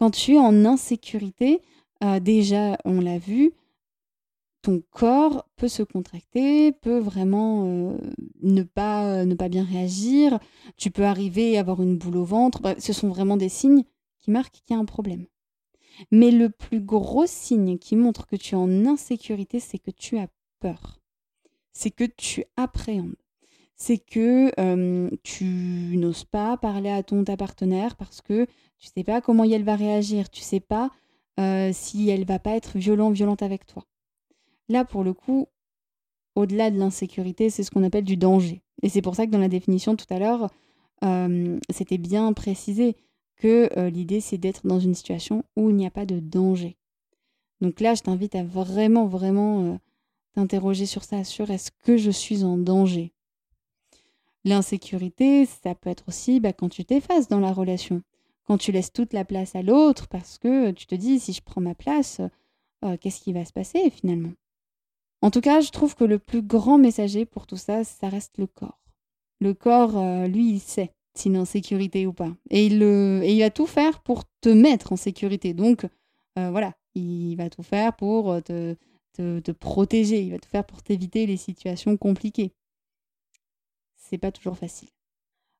Quand 0.00 0.10
tu 0.10 0.34
es 0.34 0.38
en 0.40 0.64
insécurité, 0.64 1.62
euh, 2.02 2.18
déjà, 2.18 2.76
on 2.84 3.00
l'a 3.00 3.18
vu, 3.18 3.52
ton 4.62 4.82
corps 4.90 5.46
peut 5.54 5.68
se 5.68 5.84
contracter, 5.84 6.72
peut 6.72 6.98
vraiment 6.98 7.66
euh, 7.66 7.96
ne, 8.42 8.64
pas, 8.64 9.24
ne 9.24 9.36
pas 9.36 9.48
bien 9.48 9.62
réagir, 9.62 10.40
tu 10.76 10.90
peux 10.90 11.04
arriver 11.04 11.56
à 11.56 11.60
avoir 11.60 11.80
une 11.84 11.98
boule 11.98 12.16
au 12.16 12.24
ventre. 12.24 12.74
ce 12.80 12.92
sont 12.92 13.10
vraiment 13.10 13.36
des 13.36 13.48
signes 13.48 13.84
qui 14.18 14.32
marquent 14.32 14.54
qu'il 14.66 14.74
y 14.74 14.76
a 14.76 14.82
un 14.82 14.86
problème. 14.86 15.26
Mais 16.10 16.32
le 16.32 16.50
plus 16.50 16.80
gros 16.80 17.26
signe 17.26 17.78
qui 17.78 17.94
montre 17.94 18.26
que 18.26 18.34
tu 18.34 18.56
es 18.56 18.58
en 18.58 18.86
insécurité, 18.86 19.60
c'est 19.60 19.78
que 19.78 19.92
tu 19.92 20.18
as 20.18 20.26
peur 20.58 20.97
c'est 21.78 21.92
que 21.92 22.02
tu 22.02 22.42
appréhendes. 22.56 23.14
C'est 23.76 23.98
que 23.98 24.50
tu 25.22 25.96
n'oses 25.96 26.24
pas 26.24 26.56
parler 26.56 26.90
à 26.90 27.04
ton 27.04 27.22
ta 27.22 27.36
partenaire 27.36 27.94
parce 27.94 28.20
que 28.20 28.46
tu 28.80 28.88
sais 28.88 29.04
pas 29.04 29.20
comment 29.20 29.44
elle 29.44 29.62
va 29.62 29.76
réagir, 29.76 30.28
tu 30.28 30.40
sais 30.40 30.58
pas 30.58 30.90
si 31.38 32.10
elle 32.10 32.24
va 32.24 32.40
pas 32.40 32.56
être 32.56 32.78
violent, 32.78 33.10
violente 33.10 33.42
avec 33.42 33.64
toi. 33.64 33.84
Là, 34.68 34.84
pour 34.84 35.04
le 35.04 35.12
coup, 35.12 35.46
au-delà 36.34 36.72
de 36.72 36.78
l'insécurité, 36.78 37.48
c'est 37.48 37.62
ce 37.62 37.70
qu'on 37.70 37.84
appelle 37.84 38.02
du 38.02 38.16
danger. 38.16 38.60
Et 38.82 38.88
c'est 38.88 39.02
pour 39.02 39.14
ça 39.14 39.24
que 39.24 39.30
dans 39.30 39.38
la 39.38 39.48
définition 39.48 39.94
tout 39.94 40.12
à 40.12 40.18
l'heure, 40.18 40.50
c'était 41.70 41.98
bien 41.98 42.32
précisé 42.32 42.96
que 43.36 43.88
l'idée 43.88 44.20
c'est 44.20 44.38
d'être 44.38 44.66
dans 44.66 44.80
une 44.80 44.96
situation 44.96 45.44
où 45.54 45.70
il 45.70 45.76
n'y 45.76 45.86
a 45.86 45.92
pas 45.92 46.06
de 46.06 46.18
danger. 46.18 46.76
Donc 47.60 47.78
là, 47.78 47.94
je 47.94 48.02
t'invite 48.02 48.34
à 48.34 48.42
vraiment, 48.42 49.06
vraiment 49.06 49.78
t'interroger 50.34 50.86
sur 50.86 51.04
ça, 51.04 51.24
sur 51.24 51.50
est-ce 51.50 51.70
que 51.84 51.96
je 51.96 52.10
suis 52.10 52.44
en 52.44 52.56
danger? 52.56 53.12
L'insécurité, 54.44 55.46
ça 55.46 55.74
peut 55.74 55.90
être 55.90 56.04
aussi 56.08 56.40
bah, 56.40 56.52
quand 56.52 56.68
tu 56.68 56.84
t'effaces 56.84 57.28
dans 57.28 57.40
la 57.40 57.52
relation, 57.52 58.02
quand 58.44 58.56
tu 58.56 58.72
laisses 58.72 58.92
toute 58.92 59.12
la 59.12 59.24
place 59.24 59.54
à 59.54 59.62
l'autre 59.62 60.08
parce 60.08 60.38
que 60.38 60.70
tu 60.70 60.86
te 60.86 60.94
dis 60.94 61.18
si 61.20 61.32
je 61.32 61.42
prends 61.42 61.60
ma 61.60 61.74
place, 61.74 62.20
euh, 62.84 62.96
qu'est-ce 62.96 63.20
qui 63.20 63.32
va 63.32 63.44
se 63.44 63.52
passer 63.52 63.90
finalement? 63.90 64.32
En 65.20 65.30
tout 65.30 65.40
cas, 65.40 65.60
je 65.60 65.70
trouve 65.70 65.96
que 65.96 66.04
le 66.04 66.18
plus 66.18 66.42
grand 66.42 66.78
messager 66.78 67.26
pour 67.26 67.46
tout 67.46 67.56
ça, 67.56 67.82
ça 67.82 68.08
reste 68.08 68.38
le 68.38 68.46
corps. 68.46 68.80
Le 69.40 69.52
corps, 69.52 69.98
euh, 69.98 70.28
lui, 70.28 70.48
il 70.48 70.60
sait 70.60 70.92
s'il 71.14 71.34
est 71.34 71.38
en 71.38 71.44
sécurité 71.44 72.06
ou 72.06 72.12
pas. 72.12 72.32
Et 72.50 72.66
il, 72.66 72.82
et 72.82 73.32
il 73.32 73.40
va 73.40 73.50
tout 73.50 73.66
faire 73.66 74.00
pour 74.00 74.22
te 74.40 74.48
mettre 74.48 74.92
en 74.92 74.96
sécurité. 74.96 75.52
Donc, 75.52 75.84
euh, 76.38 76.50
voilà, 76.50 76.74
il 76.94 77.34
va 77.34 77.50
tout 77.50 77.64
faire 77.64 77.96
pour 77.96 78.40
te, 78.44 78.76
te, 79.12 79.52
protéger, 79.52 80.22
il 80.22 80.30
va 80.30 80.38
tout 80.38 80.48
faire 80.48 80.64
pour 80.64 80.82
t'éviter 80.82 81.26
les 81.26 81.36
situations 81.36 81.96
compliquées. 81.96 82.52
C'est 83.96 84.18
pas 84.18 84.32
toujours 84.32 84.56
facile. 84.56 84.88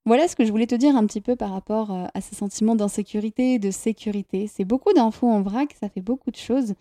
Voilà 0.07 0.27
ce 0.27 0.37
que 0.37 0.45
je 0.47 0.51
voulais 0.51 0.67
te 0.67 0.75
dire 0.75 0.97
un 0.97 1.07
petit 1.07 1.21
peu 1.21 1.37
par 1.37 1.53
rapport 1.53 1.93
euh, 1.93 2.07
à 2.15 2.23
ce 2.23 2.35
sentiment 2.35 2.75
d'insécurité 2.75 3.59
de 3.59 3.71
sécurité. 3.71 4.47
C'est 4.47 4.65
beaucoup 4.65 4.95
d'infos 4.95 5.29
en 5.29 5.43
vrac, 5.43 5.77
ça 5.79 5.91
fait 5.91 6.01
beaucoup 6.01 6.31
de 6.31 6.37
choses. 6.37 6.73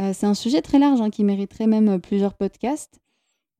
Euh, 0.00 0.12
c'est 0.14 0.26
un 0.26 0.34
sujet 0.34 0.62
très 0.62 0.78
large 0.78 1.00
hein, 1.00 1.10
qui 1.10 1.24
mériterait 1.24 1.66
même 1.66 1.88
euh, 1.88 1.98
plusieurs 1.98 2.34
podcasts 2.34 3.00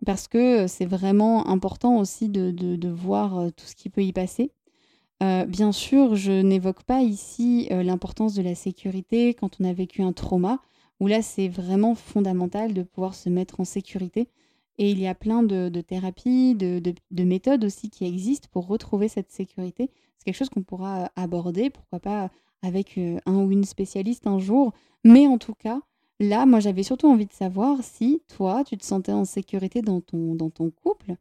parce 0.05 0.29
que 0.29 0.69
c'est 0.69 0.87
vraiment 0.87 1.49
important 1.49 1.99
aussi 1.99 2.29
de, 2.29 2.89
voir 2.89 3.51
tout 3.57 3.65
ce 3.65 3.75
qui 3.75 3.89
peut 3.89 4.03
y 4.03 4.13
passer. 4.13 4.53
bien 5.21 5.73
sûr, 5.73 6.15
je 6.15 6.43
n'évoque 6.43 6.83
pas 6.83 7.01
ici 7.01 7.67
l'importance 7.71 8.35
de 8.35 8.43
la 8.43 8.55
sécurité 8.55 9.33
quand 9.33 9.57
on 9.59 9.65
a 9.65 9.73
vécu 9.73 10.03
un 10.03 10.13
trauma 10.13 10.61
où 11.01 11.07
là, 11.07 11.23
c'est 11.23 11.49
vraiment 11.49 11.95
fondamental 11.95 12.73
de 12.75 12.83
pouvoir 12.83 13.15
se 13.15 13.29
mettre 13.29 13.61
en 13.61 13.65
sécurité. 13.65 14.29
Et 14.79 14.91
il 14.91 14.99
y 15.01 15.07
a 15.07 15.15
plein 15.15 15.43
de, 15.43 15.81
thérapies, 15.81 16.55
de, 16.55 17.25
méthodes 17.25 17.65
aussi 17.65 17.91
qui 17.91 18.05
existent 18.05 18.49
pour 18.51 18.67
retrouver 18.67 19.09
cette 19.09 19.31
sécurité. 19.31 19.91
C'est 20.19 20.25
quelque 20.25 20.37
chose 20.37 20.51
qu'on 20.51 20.63
pourra 20.63 21.11
aborder, 21.17 21.71
pourquoi 21.71 22.01
pas 22.01 22.31
avec 22.63 22.99
euh, 22.99 23.19
un 23.27 23.37
ou 23.37 23.51
une 23.53 23.65
spécialiste 23.65 24.27
un 24.27 24.39
jour. 24.39 24.73
Mais 25.05 25.27
en 25.27 25.39
tout 25.39 25.55
cas, 25.55 25.81
là, 26.21 26.47
moi, 26.47 26.61
j'avais 26.61 26.83
surtout 26.83 27.09
envie 27.09 27.27
de 27.27 27.33
savoir 27.33 27.83
si 27.83 28.23
toi, 28.35 28.65
tu 28.65 28.77
te 28.77 28.85
sentais 28.85 29.13
en 29.13 29.25
sécurité 29.25 29.83
dans 29.83 30.01
ton, 30.01 30.71
couple 30.71 31.15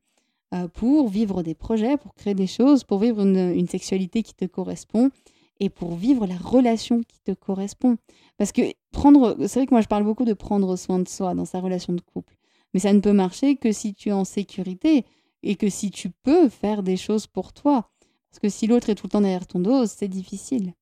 euh, 0.54 0.68
pour 0.68 1.08
vivre 1.08 1.44
des 1.44 1.54
projets, 1.54 1.98
pour 1.98 2.14
créer 2.14 2.34
des 2.34 2.48
choses, 2.48 2.84
pour 2.84 3.00
vivre 3.00 3.22
une 3.22 3.68
sexualité 3.68 4.24
qui 4.24 4.34
te 4.34 4.46
correspond 4.46 5.12
et 5.60 5.70
pour 5.70 5.96
vivre 5.96 6.26
la 6.26 6.38
relation 6.38 7.02
qui 7.02 7.20
te 7.22 7.32
correspond. 7.32 7.98
Parce 8.38 8.52
que 8.52 8.62
prendre, 8.92 9.36
c'est 9.48 9.60
vrai 9.60 9.66
que 9.66 9.74
moi 9.74 9.82
je 9.82 9.88
parle 9.88 10.04
beaucoup 10.04 10.26
de 10.26 10.34
prendre 10.34 10.76
soin 10.76 11.00
de 11.00 11.08
soi 11.08 11.34
dans 11.34 11.46
sa 11.46 11.60
relation 11.60 11.94
de 11.94 12.02
couple, 12.02 12.36
mais 12.74 12.80
ça 12.80 12.94
ne 12.94 13.00
peut 13.00 13.14
marcher 13.14 13.56
que 13.56 13.72
si 13.72 13.94
tu 13.94 14.10
es 14.10 14.14
en 14.14 14.26
sécurité 14.26 15.06
et 15.44 15.56
que 15.56 15.70
si 15.70 15.92
tu 15.92 16.10
peux 16.10 16.50
faire 16.50 16.84
des 16.84 16.98
choses 16.98 17.28
pour 17.28 17.54
toi. 17.54 17.90
Parce 18.30 18.40
que 18.42 18.50
si 18.50 18.68
l'autre 18.68 18.90
est 18.90 18.96
tout 18.96 19.08
le 19.08 19.12
temps 19.12 19.22
derrière 19.22 19.48
ton 19.48 19.60
dos, 19.60 19.86
c'est 19.86 20.08
difficile. 20.08 20.74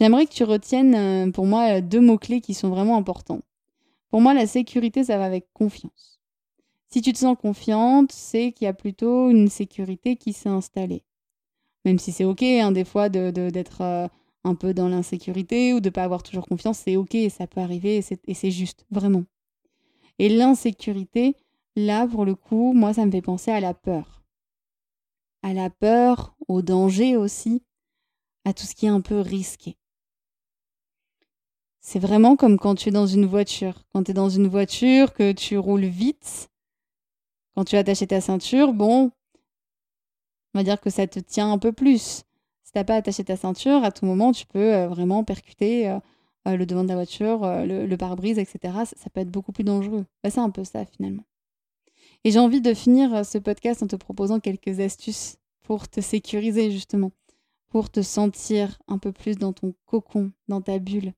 J'aimerais 0.00 0.26
que 0.26 0.32
tu 0.32 0.44
retiennes 0.44 0.94
euh, 0.94 1.30
pour 1.30 1.46
moi 1.46 1.80
deux 1.82 2.00
mots-clés 2.00 2.40
qui 2.40 2.54
sont 2.54 2.70
vraiment 2.70 2.96
importants. 2.96 3.42
Pour 4.08 4.20
moi, 4.20 4.34
la 4.34 4.46
sécurité, 4.46 5.04
ça 5.04 5.18
va 5.18 5.24
avec 5.24 5.46
confiance. 5.52 6.20
Si 6.88 7.02
tu 7.02 7.12
te 7.12 7.18
sens 7.18 7.36
confiante, 7.40 8.10
c'est 8.10 8.50
qu'il 8.50 8.64
y 8.64 8.68
a 8.68 8.72
plutôt 8.72 9.30
une 9.30 9.48
sécurité 9.48 10.16
qui 10.16 10.32
s'est 10.32 10.48
installée. 10.48 11.04
Même 11.84 11.98
si 11.98 12.12
c'est 12.12 12.24
ok, 12.24 12.42
hein, 12.42 12.72
des 12.72 12.84
fois, 12.84 13.08
d'être 13.08 13.78
de, 13.78 13.82
euh, 13.82 14.08
un 14.44 14.54
peu 14.54 14.74
dans 14.74 14.88
l'insécurité 14.88 15.72
ou 15.72 15.80
de 15.80 15.90
pas 15.90 16.04
avoir 16.04 16.22
toujours 16.22 16.46
confiance, 16.46 16.78
c'est 16.78 16.96
ok, 16.96 17.16
ça 17.30 17.46
peut 17.46 17.60
arriver 17.60 18.02
et 18.26 18.34
c'est 18.34 18.50
juste, 18.50 18.84
vraiment. 18.90 19.24
Et 20.18 20.28
l'insécurité, 20.28 21.34
là, 21.76 22.06
pour 22.06 22.24
le 22.24 22.34
coup, 22.34 22.72
moi, 22.74 22.92
ça 22.92 23.06
me 23.06 23.10
fait 23.10 23.22
penser 23.22 23.50
à 23.50 23.60
la 23.60 23.72
peur. 23.74 24.22
À 25.42 25.54
la 25.54 25.70
peur, 25.70 26.34
au 26.48 26.60
danger 26.60 27.16
aussi, 27.16 27.62
à 28.44 28.52
tout 28.52 28.64
ce 28.64 28.74
qui 28.74 28.86
est 28.86 28.90
un 28.90 29.00
peu 29.00 29.20
risqué. 29.20 29.76
C'est 31.80 31.98
vraiment 31.98 32.36
comme 32.36 32.58
quand 32.58 32.74
tu 32.74 32.90
es 32.90 32.92
dans 32.92 33.06
une 33.06 33.24
voiture. 33.24 33.84
Quand 33.92 34.04
tu 34.04 34.10
es 34.10 34.14
dans 34.14 34.28
une 34.28 34.48
voiture, 34.48 35.14
que 35.14 35.32
tu 35.32 35.56
roules 35.56 35.86
vite, 35.86 36.50
quand 37.54 37.64
tu 37.64 37.76
as 37.76 37.80
attaché 37.80 38.06
ta 38.06 38.20
ceinture, 38.20 38.74
bon, 38.74 39.10
on 40.54 40.58
va 40.58 40.64
dire 40.64 40.80
que 40.80 40.90
ça 40.90 41.06
te 41.06 41.20
tient 41.20 41.52
un 41.52 41.58
peu 41.58 41.72
plus. 41.72 42.24
Si 42.70 42.72
t'as 42.72 42.84
pas 42.84 42.96
attaché 42.96 43.24
ta 43.24 43.36
ceinture, 43.36 43.82
à 43.82 43.90
tout 43.90 44.06
moment, 44.06 44.32
tu 44.32 44.46
peux 44.46 44.74
euh, 44.74 44.88
vraiment 44.88 45.24
percuter 45.24 45.88
euh, 45.88 45.98
euh, 46.46 46.56
le 46.56 46.66
devant 46.66 46.84
de 46.84 46.88
la 46.88 46.94
voiture, 46.94 47.40
le, 47.42 47.96
pare-brise, 47.96 48.38
etc. 48.38 48.74
Ça, 48.84 49.10
peut 49.10 49.20
être 49.20 49.30
beaucoup 49.30 49.52
plus 49.52 49.64
dangereux. 49.64 50.06
Bah, 50.22 50.30
c'est 50.30 50.40
un 50.40 50.50
peu 50.50 50.62
ça 50.64 50.84
finalement. 50.84 51.24
Et 52.22 52.30
j'ai 52.30 52.38
envie 52.38 52.60
de 52.60 52.72
finir 52.74 53.24
ce 53.26 53.38
podcast 53.38 53.82
en 53.82 53.86
te 53.86 53.96
proposant 53.96 54.40
quelques 54.40 54.78
astuces 54.80 55.36
pour 55.62 55.88
te 55.88 56.00
sécuriser 56.00 56.70
justement. 56.70 57.10
pour 57.68 57.90
te 57.90 58.02
sentir 58.02 58.78
un 58.88 58.98
peu 58.98 59.12
plus 59.12 59.36
dans 59.36 59.52
ton 59.52 59.74
cocon, 59.86 60.32
dans 60.48 60.60
ta 60.60 60.78
bulle. 60.78 61.12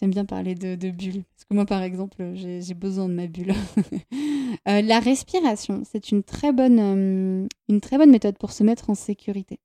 J'aime 0.00 0.10
bien 0.10 0.24
parler 0.24 0.54
de, 0.54 0.90
bulle, 0.90 1.24
parce 1.24 1.44
que 1.48 1.54
moi, 1.54 1.66
par 1.66 1.82
exemple, 1.82 2.32
j'ai 2.34 2.74
besoin 2.74 3.08
de 3.08 3.14
ma 3.14 3.26
bulle. 3.26 3.54
Euh, 4.66 4.80
la 4.80 4.98
respiration, 4.98 5.82
c'est 5.84 6.10
une, 6.10 6.22
très 6.22 6.52
bonne, 6.52 6.78
euh, 6.80 7.48
une 7.68 7.80
très 7.80 7.98
bonne 7.98 8.10
méthode 8.10 8.38
pour 8.38 8.52
se 8.52 8.64
mettre 8.64 8.88
en 8.88 8.94
sécurité. 8.94 9.60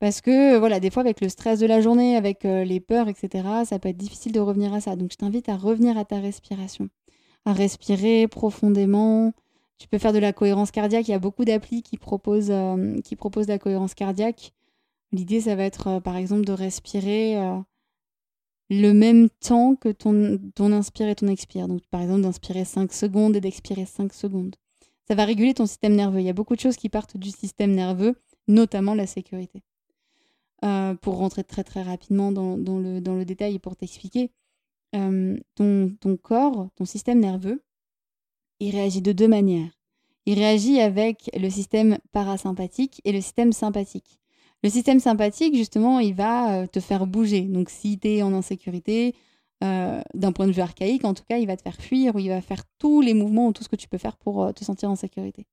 Parce 0.00 0.20
que, 0.20 0.58
voilà, 0.58 0.80
des 0.80 0.90
fois, 0.90 1.02
avec 1.02 1.20
le 1.20 1.28
stress 1.28 1.60
de 1.60 1.66
la 1.66 1.80
journée, 1.80 2.16
avec 2.16 2.44
euh, 2.44 2.64
les 2.64 2.80
peurs, 2.80 3.08
etc., 3.08 3.46
ça 3.64 3.78
peut 3.78 3.88
être 3.88 3.96
difficile 3.96 4.32
de 4.32 4.40
revenir 4.40 4.74
à 4.74 4.80
ça. 4.80 4.96
Donc, 4.96 5.12
je 5.12 5.16
t'invite 5.16 5.48
à 5.48 5.56
revenir 5.56 5.96
à 5.96 6.04
ta 6.04 6.18
respiration, 6.18 6.88
à 7.44 7.52
respirer 7.52 8.26
profondément. 8.26 9.32
Tu 9.78 9.86
peux 9.86 9.98
faire 9.98 10.12
de 10.12 10.18
la 10.18 10.32
cohérence 10.32 10.72
cardiaque. 10.72 11.06
Il 11.06 11.12
y 11.12 11.14
a 11.14 11.20
beaucoup 11.20 11.44
d'applis 11.44 11.82
qui, 11.82 11.96
proposent, 11.96 12.52
qui 13.04 13.14
proposent 13.14 13.46
de 13.46 13.52
la 13.52 13.58
cohérence 13.58 13.94
cardiaque. 13.94 14.52
L'idée, 15.12 15.42
ça 15.42 15.54
va 15.54 15.64
être, 15.64 16.00
par 16.00 16.16
exemple, 16.16 16.44
de 16.44 16.52
respirer 16.52 17.36
le 18.72 18.92
même 18.92 19.28
temps 19.28 19.74
que 19.76 19.90
ton, 19.90 20.38
ton 20.54 20.72
inspire 20.72 21.08
et 21.08 21.14
ton 21.14 21.28
expire. 21.28 21.68
Donc, 21.68 21.82
par 21.90 22.00
exemple, 22.00 22.22
d'inspirer 22.22 22.64
5 22.64 22.92
secondes 22.92 23.36
et 23.36 23.40
d'expirer 23.40 23.84
5 23.84 24.12
secondes. 24.12 24.56
Ça 25.06 25.14
va 25.14 25.24
réguler 25.24 25.52
ton 25.52 25.66
système 25.66 25.94
nerveux. 25.94 26.20
Il 26.20 26.26
y 26.26 26.30
a 26.30 26.34
beaucoup 26.34 26.56
de 26.56 26.60
choses 26.60 26.76
qui 26.76 26.88
partent 26.88 27.16
du 27.16 27.30
système 27.30 27.72
nerveux, 27.72 28.16
notamment 28.48 28.94
la 28.94 29.06
sécurité. 29.06 29.62
Euh, 30.64 30.94
pour 30.94 31.16
rentrer 31.16 31.42
très 31.42 31.64
très 31.64 31.82
rapidement 31.82 32.30
dans, 32.30 32.56
le, 32.56 33.24
détail 33.24 33.56
et 33.56 33.58
pour 33.58 33.76
t'expliquer, 33.76 34.30
euh, 34.94 35.36
ton 35.56 36.16
corps, 36.22 36.68
ton 36.76 36.84
système 36.84 37.18
nerveux, 37.18 37.62
il 38.60 38.70
réagit 38.70 39.02
de 39.02 39.12
deux 39.12 39.28
manières. 39.28 39.70
Il 40.24 40.38
réagit 40.38 40.80
avec 40.80 41.28
le 41.36 41.50
système 41.50 41.98
parasympathique 42.12 43.00
et 43.04 43.10
le 43.10 43.20
système 43.20 43.52
sympathique. 43.52 44.20
Le 44.62 44.70
système 44.70 45.00
sympathique, 45.00 45.56
justement, 45.56 45.98
il 45.98 46.14
va 46.14 46.54
euh, 46.54 46.66
te 46.66 46.78
faire 46.78 47.06
bouger. 47.06 47.42
Donc, 47.42 47.68
si 47.68 47.98
tu 47.98 48.08
es 48.08 48.22
en 48.22 48.32
insécurité, 48.32 49.14
euh, 49.64 50.00
d'un 50.14 50.30
point 50.30 50.46
de 50.46 50.52
vue 50.52 50.60
archaïque, 50.60 51.04
en 51.04 51.14
tout 51.14 51.24
cas, 51.28 51.38
il 51.38 51.46
va 51.46 51.56
te 51.56 51.62
faire 51.62 51.74
fuir 51.74 52.14
ou 52.14 52.20
il 52.20 52.28
va 52.28 52.40
faire 52.40 52.62
tous 52.78 53.00
les 53.00 53.14
mouvements 53.14 53.48
ou 53.48 53.52
tout 53.52 53.64
ce 53.64 53.68
que 53.68 53.76
tu 53.76 53.88
peux 53.88 53.98
faire 53.98 54.16
pour 54.16 54.44
euh, 54.44 54.52
te 54.52 54.64
sentir 54.64 54.88
en 54.88 54.94
sécurité. 54.94 55.46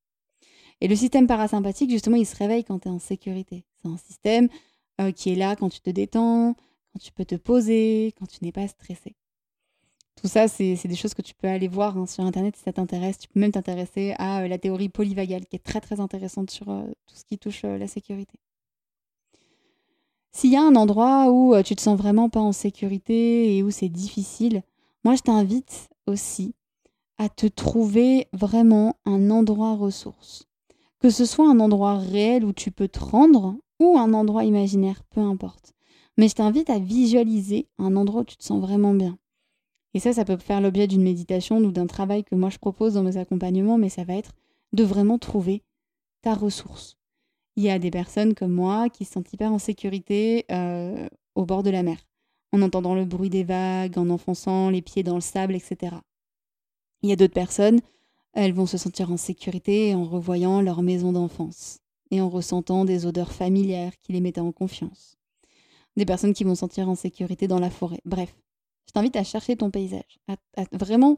Et 0.82 0.88
le 0.88 0.96
système 0.96 1.26
parasympathique, 1.26 1.90
justement, 1.90 2.18
il 2.18 2.26
se 2.26 2.36
réveille 2.36 2.64
quand 2.64 2.80
tu 2.80 2.88
es 2.88 2.92
en 2.92 3.00
sécurité. 3.00 3.66
C'est 3.82 3.90
un 3.90 3.98
système 3.98 4.48
qui 5.16 5.32
est 5.32 5.36
là 5.36 5.56
quand 5.56 5.70
tu 5.70 5.80
te 5.80 5.90
détends, 5.90 6.56
quand 6.92 7.00
tu 7.00 7.14
peux 7.14 7.24
te 7.24 7.36
poser, 7.36 8.14
quand 8.20 8.26
tu 8.26 8.44
n'es 8.44 8.52
pas 8.52 8.68
stressé. 8.68 9.16
Tout 10.22 10.28
ça, 10.28 10.50
c'est 10.50 10.76
des 10.86 10.96
choses 10.96 11.14
que 11.14 11.22
tu 11.22 11.34
peux 11.34 11.48
aller 11.48 11.70
voir 11.70 11.98
hein, 11.98 12.06
sur 12.06 12.26
Internet 12.26 12.58
si 12.58 12.64
ça 12.64 12.74
t'intéresse. 12.74 13.18
Tu 13.18 13.30
peux 13.30 13.40
même 13.40 13.54
t'intéresser 13.54 14.14
à 14.20 14.46
la 14.46 14.58
théorie 14.58 14.90
polyvagale, 14.90 15.46
qui 15.46 15.56
est 15.56 15.64
très 15.64 15.80
très 15.80 16.02
intéressante 16.02 16.50
sur 16.50 16.66
tout 16.66 17.16
ce 17.16 17.24
qui 17.24 17.38
touche 17.38 17.64
la 17.64 17.88
sécurité. 17.88 18.40
S'il 20.32 20.52
y 20.52 20.56
a 20.56 20.62
un 20.62 20.76
endroit 20.76 21.32
où 21.32 21.56
euh, 21.56 21.64
tu 21.64 21.76
te 21.76 21.82
sens 21.82 21.98
vraiment 21.98 22.30
pas 22.30 22.40
en 22.40 22.52
sécurité 22.52 23.58
et 23.58 23.64
où 23.64 23.72
c'est 23.72 23.90
difficile, 23.90 24.62
moi 25.04 25.16
je 25.16 25.22
t'invite 25.22 25.90
aussi 26.06 26.54
à 27.18 27.30
te 27.30 27.48
trouver 27.48 28.28
vraiment 28.32 28.96
un 29.06 29.32
endroit 29.32 29.76
ressource. 29.76 30.46
Que 31.00 31.10
ce 31.10 31.26
soit 31.26 31.50
un 31.50 31.60
endroit 31.60 31.98
réel 31.98 32.46
où 32.46 32.54
tu 32.54 32.72
peux 32.72 32.88
te 32.88 33.00
rendre 33.00 33.56
ou 33.80 33.98
un 33.98 34.14
endroit 34.14 34.44
imaginaire, 34.44 35.04
peu 35.10 35.22
importe. 35.22 35.74
Mais 36.18 36.28
je 36.28 36.36
t'invite 36.36 36.70
à 36.70 36.80
visualiser 36.80 37.68
un 37.78 37.96
endroit 37.96 38.22
où 38.22 38.26
tu 38.26 38.38
te 38.38 38.44
sens 38.44 38.62
vraiment 38.62 38.94
bien. 38.94 39.18
Et 39.94 40.00
ça, 40.00 40.14
ça 40.14 40.26
peut 40.26 40.38
faire 40.38 40.62
l'objet 40.62 40.86
d'une 40.86 41.02
méditation 41.02 41.58
ou 41.58 41.72
d'un 41.72 41.88
travail 41.88 42.24
que 42.24 42.36
moi 42.36 42.50
je 42.50 42.60
propose 42.60 42.94
dans 42.94 43.04
mes 43.04 43.18
accompagnements, 43.18 43.78
mais 43.78 43.90
ça 43.90 44.04
va 44.04 44.14
être 44.14 44.34
de 44.74 44.84
vraiment 44.84 45.18
trouver 45.18 45.64
ta 46.22 46.36
ressource 46.36 46.99
il 47.56 47.64
y 47.64 47.70
a 47.70 47.80
des 47.80 47.92
personnes 47.92 48.34
comme 48.34 48.54
moi 48.54 48.90
qui 48.90 49.06
se 49.06 49.14
sentent 49.14 49.32
hyper 49.34 49.52
en 49.52 49.60
sécurité 49.60 50.46
euh, 50.52 51.08
au 51.36 51.46
bord 51.46 51.64
de 51.64 51.70
la 51.70 51.84
mer, 51.84 51.98
en 52.52 52.62
entendant 52.62 52.96
le 52.96 53.06
bruit 53.06 53.30
des 53.30 53.44
vagues, 53.44 53.98
en 53.98 54.10
enfonçant 54.10 54.70
les 54.70 54.82
pieds 54.82 55.04
dans 55.04 55.16
le 55.16 55.22
sable, 55.22 55.56
etc. 55.56 55.96
Il 57.02 57.10
y 57.10 57.14
a 57.14 57.16
d'autres 57.16 57.34
personnes, 57.34 57.80
elles 58.34 58.54
vont 58.54 58.66
se 58.66 58.78
sentir 58.78 59.12
en 59.12 59.18
sécurité 59.18 59.96
en 59.96 60.06
revoyant 60.06 60.62
leur 60.62 60.82
maison 60.82 61.12
d'enfance 61.12 61.80
et 62.12 62.22
en 62.22 62.30
ressentant 62.30 62.86
des 62.86 63.06
odeurs 63.06 63.32
familières 63.32 63.98
qui 64.02 64.14
les 64.14 64.22
mettaient 64.22 64.40
en 64.42 64.52
confiance. 64.52 65.18
Des 65.96 66.06
personnes 66.06 66.34
qui 66.34 66.44
vont 66.44 66.56
se 66.56 66.60
sentir 66.60 66.90
en 66.90 66.96
sécurité 66.96 67.48
dans 67.48 67.60
la 67.60 67.70
forêt. 67.70 68.02
Bref, 68.06 68.36
je 68.88 68.94
t'invite 68.94 69.16
à 69.16 69.24
chercher 69.24 69.56
ton 69.56 69.70
paysage, 69.70 70.20
à 70.28 70.64
vraiment 70.72 71.18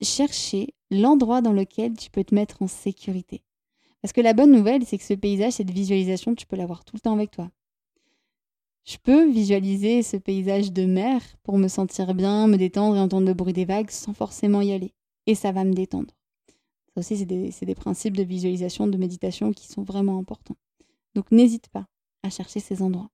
chercher 0.00 0.74
l'endroit 0.90 1.42
dans 1.42 1.52
lequel 1.52 1.96
tu 1.96 2.10
peux 2.10 2.24
te 2.24 2.34
mettre 2.34 2.62
en 2.62 2.68
sécurité. 2.68 3.42
Parce 4.02 4.12
que 4.12 4.20
la 4.20 4.32
bonne 4.32 4.52
nouvelle, 4.52 4.84
c'est 4.86 4.98
que 4.98 5.04
ce 5.04 5.14
paysage, 5.14 5.54
cette 5.54 5.70
visualisation, 5.70 6.34
tu 6.34 6.46
peux 6.46 6.56
l'avoir 6.56 6.84
tout 6.84 6.96
le 6.96 7.00
temps 7.00 7.14
avec 7.14 7.30
toi. 7.30 7.50
Je 8.84 8.96
peux 8.96 9.30
visualiser 9.30 10.02
ce 10.02 10.16
paysage 10.16 10.72
de 10.72 10.86
mer 10.86 11.20
pour 11.42 11.58
me 11.58 11.68
sentir 11.68 12.14
bien, 12.14 12.46
me 12.46 12.56
détendre 12.56 12.96
et 12.96 13.00
entendre 13.00 13.26
le 13.26 13.34
bruit 13.34 13.52
des 13.52 13.66
vagues 13.66 13.90
sans 13.90 14.14
forcément 14.14 14.62
y 14.62 14.72
aller. 14.72 14.94
Et 15.26 15.34
ça 15.34 15.52
va 15.52 15.64
me 15.64 15.74
détendre. 15.74 16.14
Ça 16.94 17.00
aussi, 17.00 17.16
c'est 17.18 17.66
des, 17.66 17.74
principes 17.74 18.16
de 18.16 18.22
visualisation, 18.22 18.88
de 18.88 18.96
méditation 18.96 19.52
qui 19.52 19.68
sont 19.68 19.82
vraiment 19.82 20.18
importants. 20.18 20.56
Donc 21.14 21.30
n'hésite 21.30 21.68
pas 21.68 21.86
à 22.22 22.30
chercher 22.30 22.58
ces 22.58 22.82
endroits. 22.82 23.10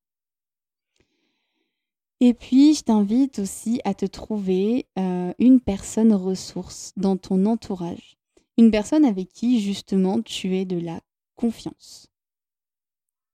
Et 2.21 2.33
puis, 2.33 2.75
je 2.75 2.83
t'invite 2.83 3.41
aussi 3.41 3.81
à 3.85 3.93
te 3.93 4.07
trouver 4.07 4.87
euh, 4.99 5.35
une 5.39 5.61
personne 5.61 6.15
ressource 6.15 6.93
dans 6.97 7.19
ton 7.19 7.45
entourage 7.45 8.17
une 8.59 8.71
personne 8.71 9.05
avec 9.05 9.29
qui, 9.29 9.61
justement, 9.61 10.23
tu 10.23 10.57
es 10.57 10.65
de 10.65 10.79
la 10.79 11.01
confiance. 11.35 12.09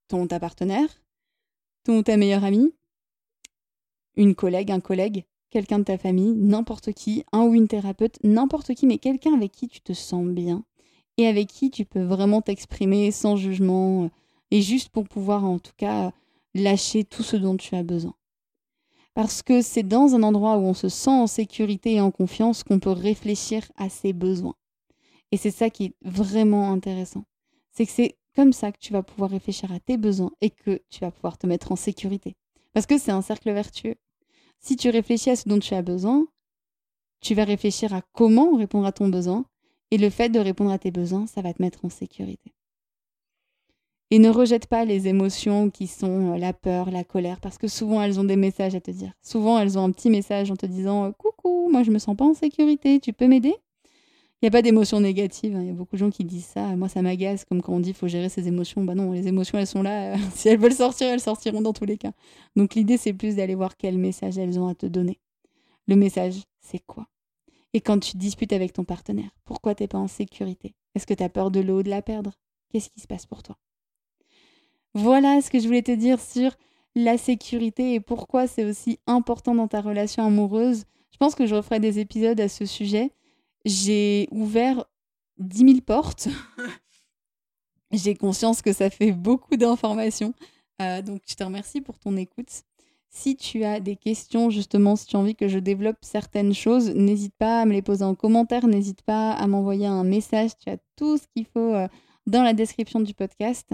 Ton 0.09 0.27
ta 0.27 0.41
partenaire, 0.41 1.03
ton 1.85 2.03
ta 2.03 2.17
meilleure 2.17 2.45
amie, 2.45 2.73
une 4.17 4.35
collègue, 4.35 4.71
un 4.71 4.81
collègue, 4.81 5.25
quelqu'un 5.51 5.79
de 5.79 5.85
ta 5.85 5.99
famille, 5.99 6.35
n'importe 6.35 6.93
qui, 6.93 7.25
un 7.33 7.43
ou 7.43 7.55
une 7.55 7.69
thérapeute, 7.69 8.19
n'importe 8.25 8.75
qui, 8.75 8.87
mais 8.87 8.99
quelqu'un 8.99 9.35
avec 9.35 9.53
qui 9.53 9.69
tu 9.69 9.81
te 9.81 9.93
sens 9.93 10.27
bien 10.27 10.65
et 11.19 11.27
avec 11.27 11.49
qui 11.49 11.71
tu 11.71 11.85
peux 11.85 12.03
vraiment 12.03 12.43
t'exprimer 12.43 13.11
sans 13.11 13.37
jugement 13.37 14.11
et 14.51 14.63
juste 14.63 14.89
pour 14.89 15.09
pouvoir 15.09 15.45
en 15.45 15.59
tout 15.59 15.73
cas 15.77 16.13
lâcher 16.55 17.05
tout 17.05 17.23
ce 17.23 17.37
dont 17.37 17.57
tu 17.57 17.75
as 17.75 17.83
besoin. 17.83 18.15
Parce 19.15 19.43
que 19.43 19.61
c'est 19.61 19.83
dans 19.83 20.15
un 20.15 20.23
endroit 20.23 20.57
où 20.57 20.63
on 20.63 20.75
se 20.75 20.89
sent 20.89 21.11
en 21.11 21.27
sécurité 21.27 21.95
et 21.95 22.01
en 22.01 22.11
confiance 22.11 22.65
qu'on 22.65 22.79
peut 22.79 22.91
réfléchir 22.91 23.71
à 23.77 23.89
ses 23.89 24.13
besoins. 24.13 24.55
Et 25.33 25.37
c'est 25.37 25.51
ça 25.51 25.71
qui 25.71 25.87
est 25.87 25.95
vraiment 26.03 26.71
intéressant. 26.71 27.25
C'est 27.73 27.87
que 27.87 27.93
c'est 27.93 28.17
comme 28.37 28.53
ça 28.53 28.71
que 28.71 28.79
tu 28.79 28.93
vas 28.93 29.03
pouvoir 29.03 29.31
réfléchir 29.31 29.73
à 29.73 29.81
tes 29.81 29.97
besoins 29.97 30.31
et 30.41 30.51
que 30.51 30.81
tu 30.91 31.01
vas 31.01 31.11
pouvoir 31.11 31.39
te 31.39 31.47
mettre 31.47 31.73
en 31.73 31.77
sécurité. 31.77 32.37
Parce 32.75 32.87
que 32.87 32.99
c'est 32.99 33.11
un 33.11 33.23
cercle 33.23 33.51
vertueux. 33.53 33.97
Si 34.61 34.77
tu 34.77 34.91
réfléchis 34.91 35.31
à 35.31 35.37
ce 35.37 35.49
dont 35.49 35.59
tu 35.59 35.75
as 35.75 35.83
besoin, 35.83 36.27
tu 37.21 37.35
vas 37.35 37.45
réfléchir 37.45 37.95
à 37.95 38.03
comment 38.13 38.57
répondre 38.57 38.87
à 38.87 38.93
ton 38.93 39.09
besoin. 39.09 39.45
Et 39.91 39.99
le 39.99 40.11
fait 40.11 40.29
de 40.29 40.39
répondre 40.39 40.71
à 40.71 40.79
tes 40.79 40.91
besoins, 40.91 41.27
ça 41.27 41.43
va 41.43 41.53
te 41.53 41.61
mettre 41.61 41.85
en 41.85 41.91
sécurité. 41.91 42.53
Et 44.11 44.19
ne 44.19 44.29
rejette 44.29 44.67
pas 44.67 44.85
les 44.85 45.09
émotions 45.09 45.71
qui 45.71 45.87
sont 45.87 46.35
euh, 46.35 46.39
la 46.39 46.53
peur, 46.53 46.91
la 46.91 47.03
colère, 47.03 47.41
parce 47.41 47.57
que 47.57 47.67
souvent 47.67 48.03
elles 48.03 48.21
ont 48.21 48.25
des 48.25 48.37
messages 48.37 48.75
à 48.75 48.81
te 48.81 48.91
dire. 48.91 49.13
Souvent 49.23 49.59
elles 49.59 49.79
ont 49.79 49.85
un 49.85 49.91
petit 49.91 50.11
message 50.11 50.51
en 50.51 50.57
te 50.57 50.67
disant 50.67 51.13
Coucou, 51.13 51.71
moi 51.71 51.83
je 51.83 51.91
me 51.91 51.99
sens 51.99 52.15
pas 52.15 52.27
en 52.27 52.35
sécurité, 52.35 53.01
tu 53.01 53.15
peux 53.15 53.27
m'aider? 53.27 53.55
Il 54.43 54.47
n'y 54.47 54.49
a 54.49 54.51
pas 54.51 54.63
d'émotions 54.63 54.99
négatives. 54.99 55.55
Hein. 55.55 55.63
Il 55.63 55.69
y 55.69 55.71
a 55.71 55.73
beaucoup 55.73 55.95
de 55.95 56.01
gens 56.01 56.11
qui 56.11 56.25
disent 56.25 56.47
ça. 56.47 56.75
Moi, 56.75 56.89
ça 56.89 57.01
m'agace, 57.01 57.45
comme 57.45 57.63
quand 57.63 57.75
on 57.75 57.79
dit 57.79 57.91
qu'il 57.91 57.97
faut 57.97 58.09
gérer 58.09 58.29
ses 58.29 58.49
émotions. 58.49 58.83
Bah 58.83 58.97
non, 58.97 59.13
les 59.13 59.29
émotions, 59.29 59.57
elles 59.57 59.69
sont 59.69 59.85
là. 59.85 60.17
si 60.35 60.49
elles 60.49 60.59
veulent 60.59 60.73
sortir, 60.73 61.07
elles 61.07 61.21
sortiront 61.21 61.63
dans 61.63 61.73
tous 61.73 61.85
les 61.85 61.97
cas. 61.97 62.11
Donc 62.57 62.75
l'idée, 62.75 62.97
c'est 62.97 63.13
plus 63.13 63.37
d'aller 63.37 63.55
voir 63.55 63.77
quel 63.77 63.99
message 63.99 64.39
elles 64.39 64.59
ont 64.59 64.67
à 64.67 64.75
te 64.75 64.87
donner. 64.87 65.21
Le 65.87 65.95
message, 65.95 66.43
c'est 66.61 66.85
quoi? 66.85 67.07
Et 67.73 67.81
quand 67.81 68.01
tu 68.01 68.17
disputes 68.17 68.53
avec 68.53 68.73
ton 68.73 68.83
partenaire, 68.83 69.31
pourquoi 69.45 69.77
t'es 69.77 69.87
pas 69.87 69.99
en 69.99 70.09
sécurité? 70.09 70.75
Est-ce 70.97 71.07
que 71.07 71.15
tu 71.15 71.23
as 71.23 71.29
peur 71.29 71.53
de 71.53 71.61
l'eau, 71.61 71.85
de 71.85 71.91
la 71.91 72.03
perdre? 72.03 72.33
Qu'est-ce 72.73 72.91
qui 72.91 73.01
se 73.01 73.07
passe 73.07 73.27
pour 73.27 73.45
toi? 73.45 73.57
Voilà 74.95 75.41
ce 75.41 75.51
que 75.51 75.61
je 75.61 75.67
voulais 75.67 75.83
te 75.83 75.93
dire 75.93 76.21
sur 76.21 76.51
la 76.97 77.17
sécurité 77.17 77.95
et 77.95 78.01
pourquoi 78.01 78.49
c'est 78.49 78.65
aussi 78.65 78.99
important 79.07 79.55
dans 79.55 79.69
ta 79.69 79.81
relation 79.81 80.25
amoureuse. 80.25 80.85
Je 81.13 81.17
pense 81.17 81.37
que 81.37 81.47
je 81.47 81.55
referai 81.55 81.79
des 81.79 82.01
épisodes 82.01 82.41
à 82.41 82.49
ce 82.49 82.67
sujet 82.67 83.13
j'ai 83.65 84.29
ouvert 84.31 84.85
10 85.39 85.59
000 85.59 85.81
portes. 85.81 86.29
j'ai 87.93 88.15
conscience 88.15 88.63
que 88.63 88.73
ça 88.73 88.91
fait 88.91 89.13
beaucoup 89.13 89.57
d'informations. 89.57 90.35
Euh, 90.81 91.03
donc, 91.03 91.23
je 91.29 91.35
te 91.35 91.45
remercie 91.45 91.81
pour 91.81 91.99
ton 91.99 92.17
écoute. 92.17 92.51
Si 93.11 93.37
tu 93.37 93.65
as 93.65 93.79
des 93.79 93.97
questions, 93.97 94.49
justement, 94.49 94.97
si 94.97 95.07
tu 95.07 95.17
as 95.17 95.19
envie 95.19 95.35
que 95.35 95.47
je 95.47 95.59
développe 95.59 95.99
certaines 96.01 96.55
choses, 96.55 96.91
n'hésite 96.91 97.35
pas 97.37 97.61
à 97.61 97.67
me 97.67 97.73
les 97.73 97.83
poser 97.83 98.05
en 98.05 98.15
commentaire, 98.15 98.67
n'hésite 98.67 99.03
pas 99.03 99.33
à 99.33 99.47
m'envoyer 99.47 99.87
un 99.87 100.03
message. 100.03 100.53
Tu 100.59 100.71
as 100.71 100.79
tout 100.97 101.19
ce 101.19 101.25
qu'il 101.35 101.45
faut 101.45 101.75
euh, 101.75 101.89
dans 102.27 102.43
la 102.43 102.55
description 102.55 103.01
du 103.01 103.13
podcast. 103.13 103.69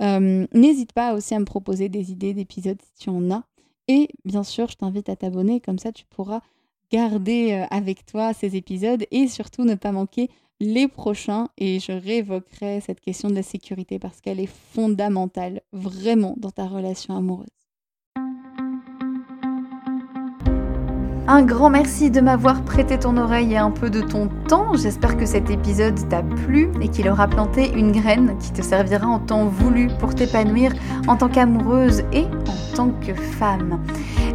Euh, 0.00 0.46
n'hésite 0.54 0.92
pas 0.92 1.14
aussi 1.14 1.34
à 1.34 1.40
me 1.40 1.44
proposer 1.44 1.88
des 1.88 2.12
idées 2.12 2.34
d'épisodes 2.34 2.80
si 2.80 3.04
tu 3.04 3.10
en 3.10 3.30
as. 3.32 3.42
Et 3.88 4.08
bien 4.24 4.44
sûr, 4.44 4.68
je 4.68 4.76
t'invite 4.76 5.08
à 5.08 5.16
t'abonner, 5.16 5.60
comme 5.60 5.78
ça 5.78 5.90
tu 5.90 6.04
pourras 6.06 6.42
garder 6.90 7.52
euh, 7.52 7.66
avec 7.70 8.06
toi 8.06 8.32
ces 8.32 8.56
épisodes 8.56 9.04
et 9.10 9.28
surtout 9.28 9.64
ne 9.64 9.74
pas 9.74 9.92
manquer 9.92 10.30
les 10.60 10.88
prochains 10.88 11.48
et 11.56 11.78
je 11.80 11.92
réévoquerai 11.92 12.80
cette 12.80 13.00
question 13.00 13.30
de 13.30 13.34
la 13.34 13.42
sécurité 13.42 13.98
parce 13.98 14.20
qu'elle 14.20 14.40
est 14.40 14.52
fondamentale 14.72 15.62
vraiment 15.72 16.34
dans 16.36 16.50
ta 16.50 16.66
relation 16.66 17.16
amoureuse. 17.16 17.57
Un 21.30 21.42
grand 21.42 21.68
merci 21.68 22.10
de 22.10 22.22
m'avoir 22.22 22.62
prêté 22.62 22.98
ton 22.98 23.18
oreille 23.18 23.52
et 23.52 23.58
un 23.58 23.70
peu 23.70 23.90
de 23.90 24.00
ton 24.00 24.30
temps. 24.48 24.74
J'espère 24.74 25.18
que 25.18 25.26
cet 25.26 25.50
épisode 25.50 26.08
t'a 26.08 26.22
plu 26.22 26.70
et 26.80 26.88
qu'il 26.88 27.06
aura 27.06 27.28
planté 27.28 27.70
une 27.76 27.92
graine 27.92 28.34
qui 28.40 28.50
te 28.50 28.62
servira 28.62 29.06
en 29.06 29.18
temps 29.18 29.44
voulu 29.44 29.88
pour 30.00 30.14
t'épanouir 30.14 30.72
en 31.06 31.16
tant 31.16 31.28
qu'amoureuse 31.28 32.02
et 32.14 32.24
en 32.24 32.74
tant 32.74 32.90
que 33.06 33.12
femme. 33.12 33.78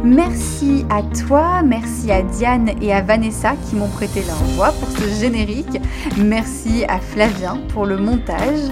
Merci 0.04 0.86
à 0.88 1.02
toi, 1.26 1.62
merci 1.64 2.12
à 2.12 2.22
Diane 2.22 2.70
et 2.80 2.92
à 2.92 3.02
Vanessa 3.02 3.54
qui 3.68 3.74
m'ont 3.74 3.88
prêté 3.88 4.22
leur 4.24 4.36
voix 4.54 4.70
pour 4.70 4.88
ce 4.90 5.20
générique. 5.20 5.80
Merci 6.16 6.84
à 6.86 7.00
Flavien 7.00 7.58
pour 7.70 7.86
le 7.86 7.96
montage. 7.96 8.70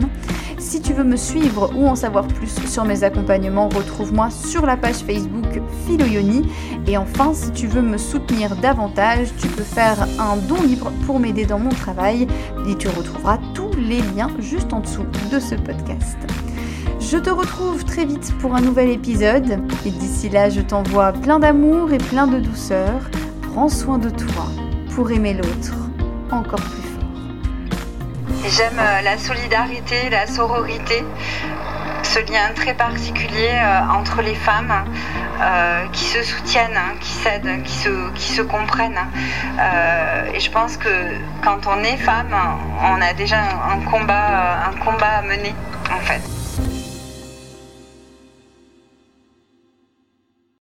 Si 0.59 0.81
tu 0.81 0.91
veux 0.91 1.03
me 1.03 1.15
suivre 1.15 1.71
ou 1.75 1.87
en 1.87 1.95
savoir 1.95 2.27
plus 2.27 2.53
sur 2.67 2.83
mes 2.83 3.03
accompagnements, 3.03 3.69
retrouve-moi 3.69 4.29
sur 4.31 4.65
la 4.65 4.75
page 4.75 4.97
Facebook 4.97 5.61
Philoyoni. 5.85 6.49
Et 6.87 6.97
enfin, 6.97 7.33
si 7.33 7.51
tu 7.51 7.67
veux 7.67 7.81
me 7.81 7.97
soutenir 7.97 8.16
davantage, 8.62 9.30
tu 9.39 9.47
peux 9.47 9.63
faire 9.63 10.08
un 10.19 10.38
don 10.38 10.62
libre 10.62 10.91
pour 11.06 11.19
m'aider 11.19 11.45
dans 11.45 11.60
mon 11.60 11.69
travail 11.69 12.27
et 12.67 12.75
tu 12.75 12.88
retrouveras 12.88 13.38
tous 13.53 13.71
les 13.77 14.01
liens 14.01 14.30
juste 14.39 14.73
en 14.73 14.80
dessous 14.80 15.06
de 15.32 15.39
ce 15.39 15.56
podcast. 15.56 16.17
Je 16.99 17.17
te 17.17 17.30
retrouve 17.30 17.86
très 17.86 18.06
vite 18.06 18.34
pour 18.39 18.56
un 18.56 18.62
nouvel 18.62 18.89
épisode 18.89 19.60
et 19.86 19.91
d'ici 19.91 20.30
là, 20.30 20.49
je 20.49 20.62
t'envoie 20.62 21.13
plein 21.13 21.39
d'amour 21.39 21.93
et 21.93 21.97
plein 21.99 22.27
de 22.27 22.39
douceur. 22.39 23.01
Prends 23.53 23.69
soin 23.69 23.97
de 23.97 24.10
toi 24.10 24.45
pour 24.93 25.12
aimer 25.12 25.34
l'autre 25.34 25.73
encore 26.32 26.60
plus 26.60 26.82
fort. 26.82 28.49
J'aime 28.49 28.80
euh, 28.80 29.01
la 29.01 29.17
solidarité, 29.17 30.10
la 30.10 30.27
sororité, 30.27 31.03
ce 32.03 32.19
lien 32.32 32.53
très 32.56 32.73
particulier 32.73 33.51
euh, 33.53 33.80
entre 33.91 34.21
les 34.21 34.36
femmes 34.36 34.73
euh, 35.39 35.86
qui 35.91 36.06
se 36.06 36.23
soutiennent, 36.23 36.80
qui 37.00 37.12
s'aident, 37.12 37.63
qui 37.63 37.73
se, 37.73 38.12
qui 38.13 38.32
se 38.32 38.41
comprennent. 38.41 39.00
et 40.34 40.39
je 40.39 40.52
pense 40.52 40.78
que 40.78 40.89
quand 41.43 41.67
on 41.67 41.84
est 41.84 41.97
femme, 41.97 42.36
on 42.82 43.02
a 43.02 43.13
déjà 43.13 43.39
un 43.73 43.80
combat, 43.82 44.67
un 44.69 44.78
combat 44.80 45.17
à 45.19 45.21
mener 45.21 45.54
en 45.91 46.00
fait. 46.00 46.37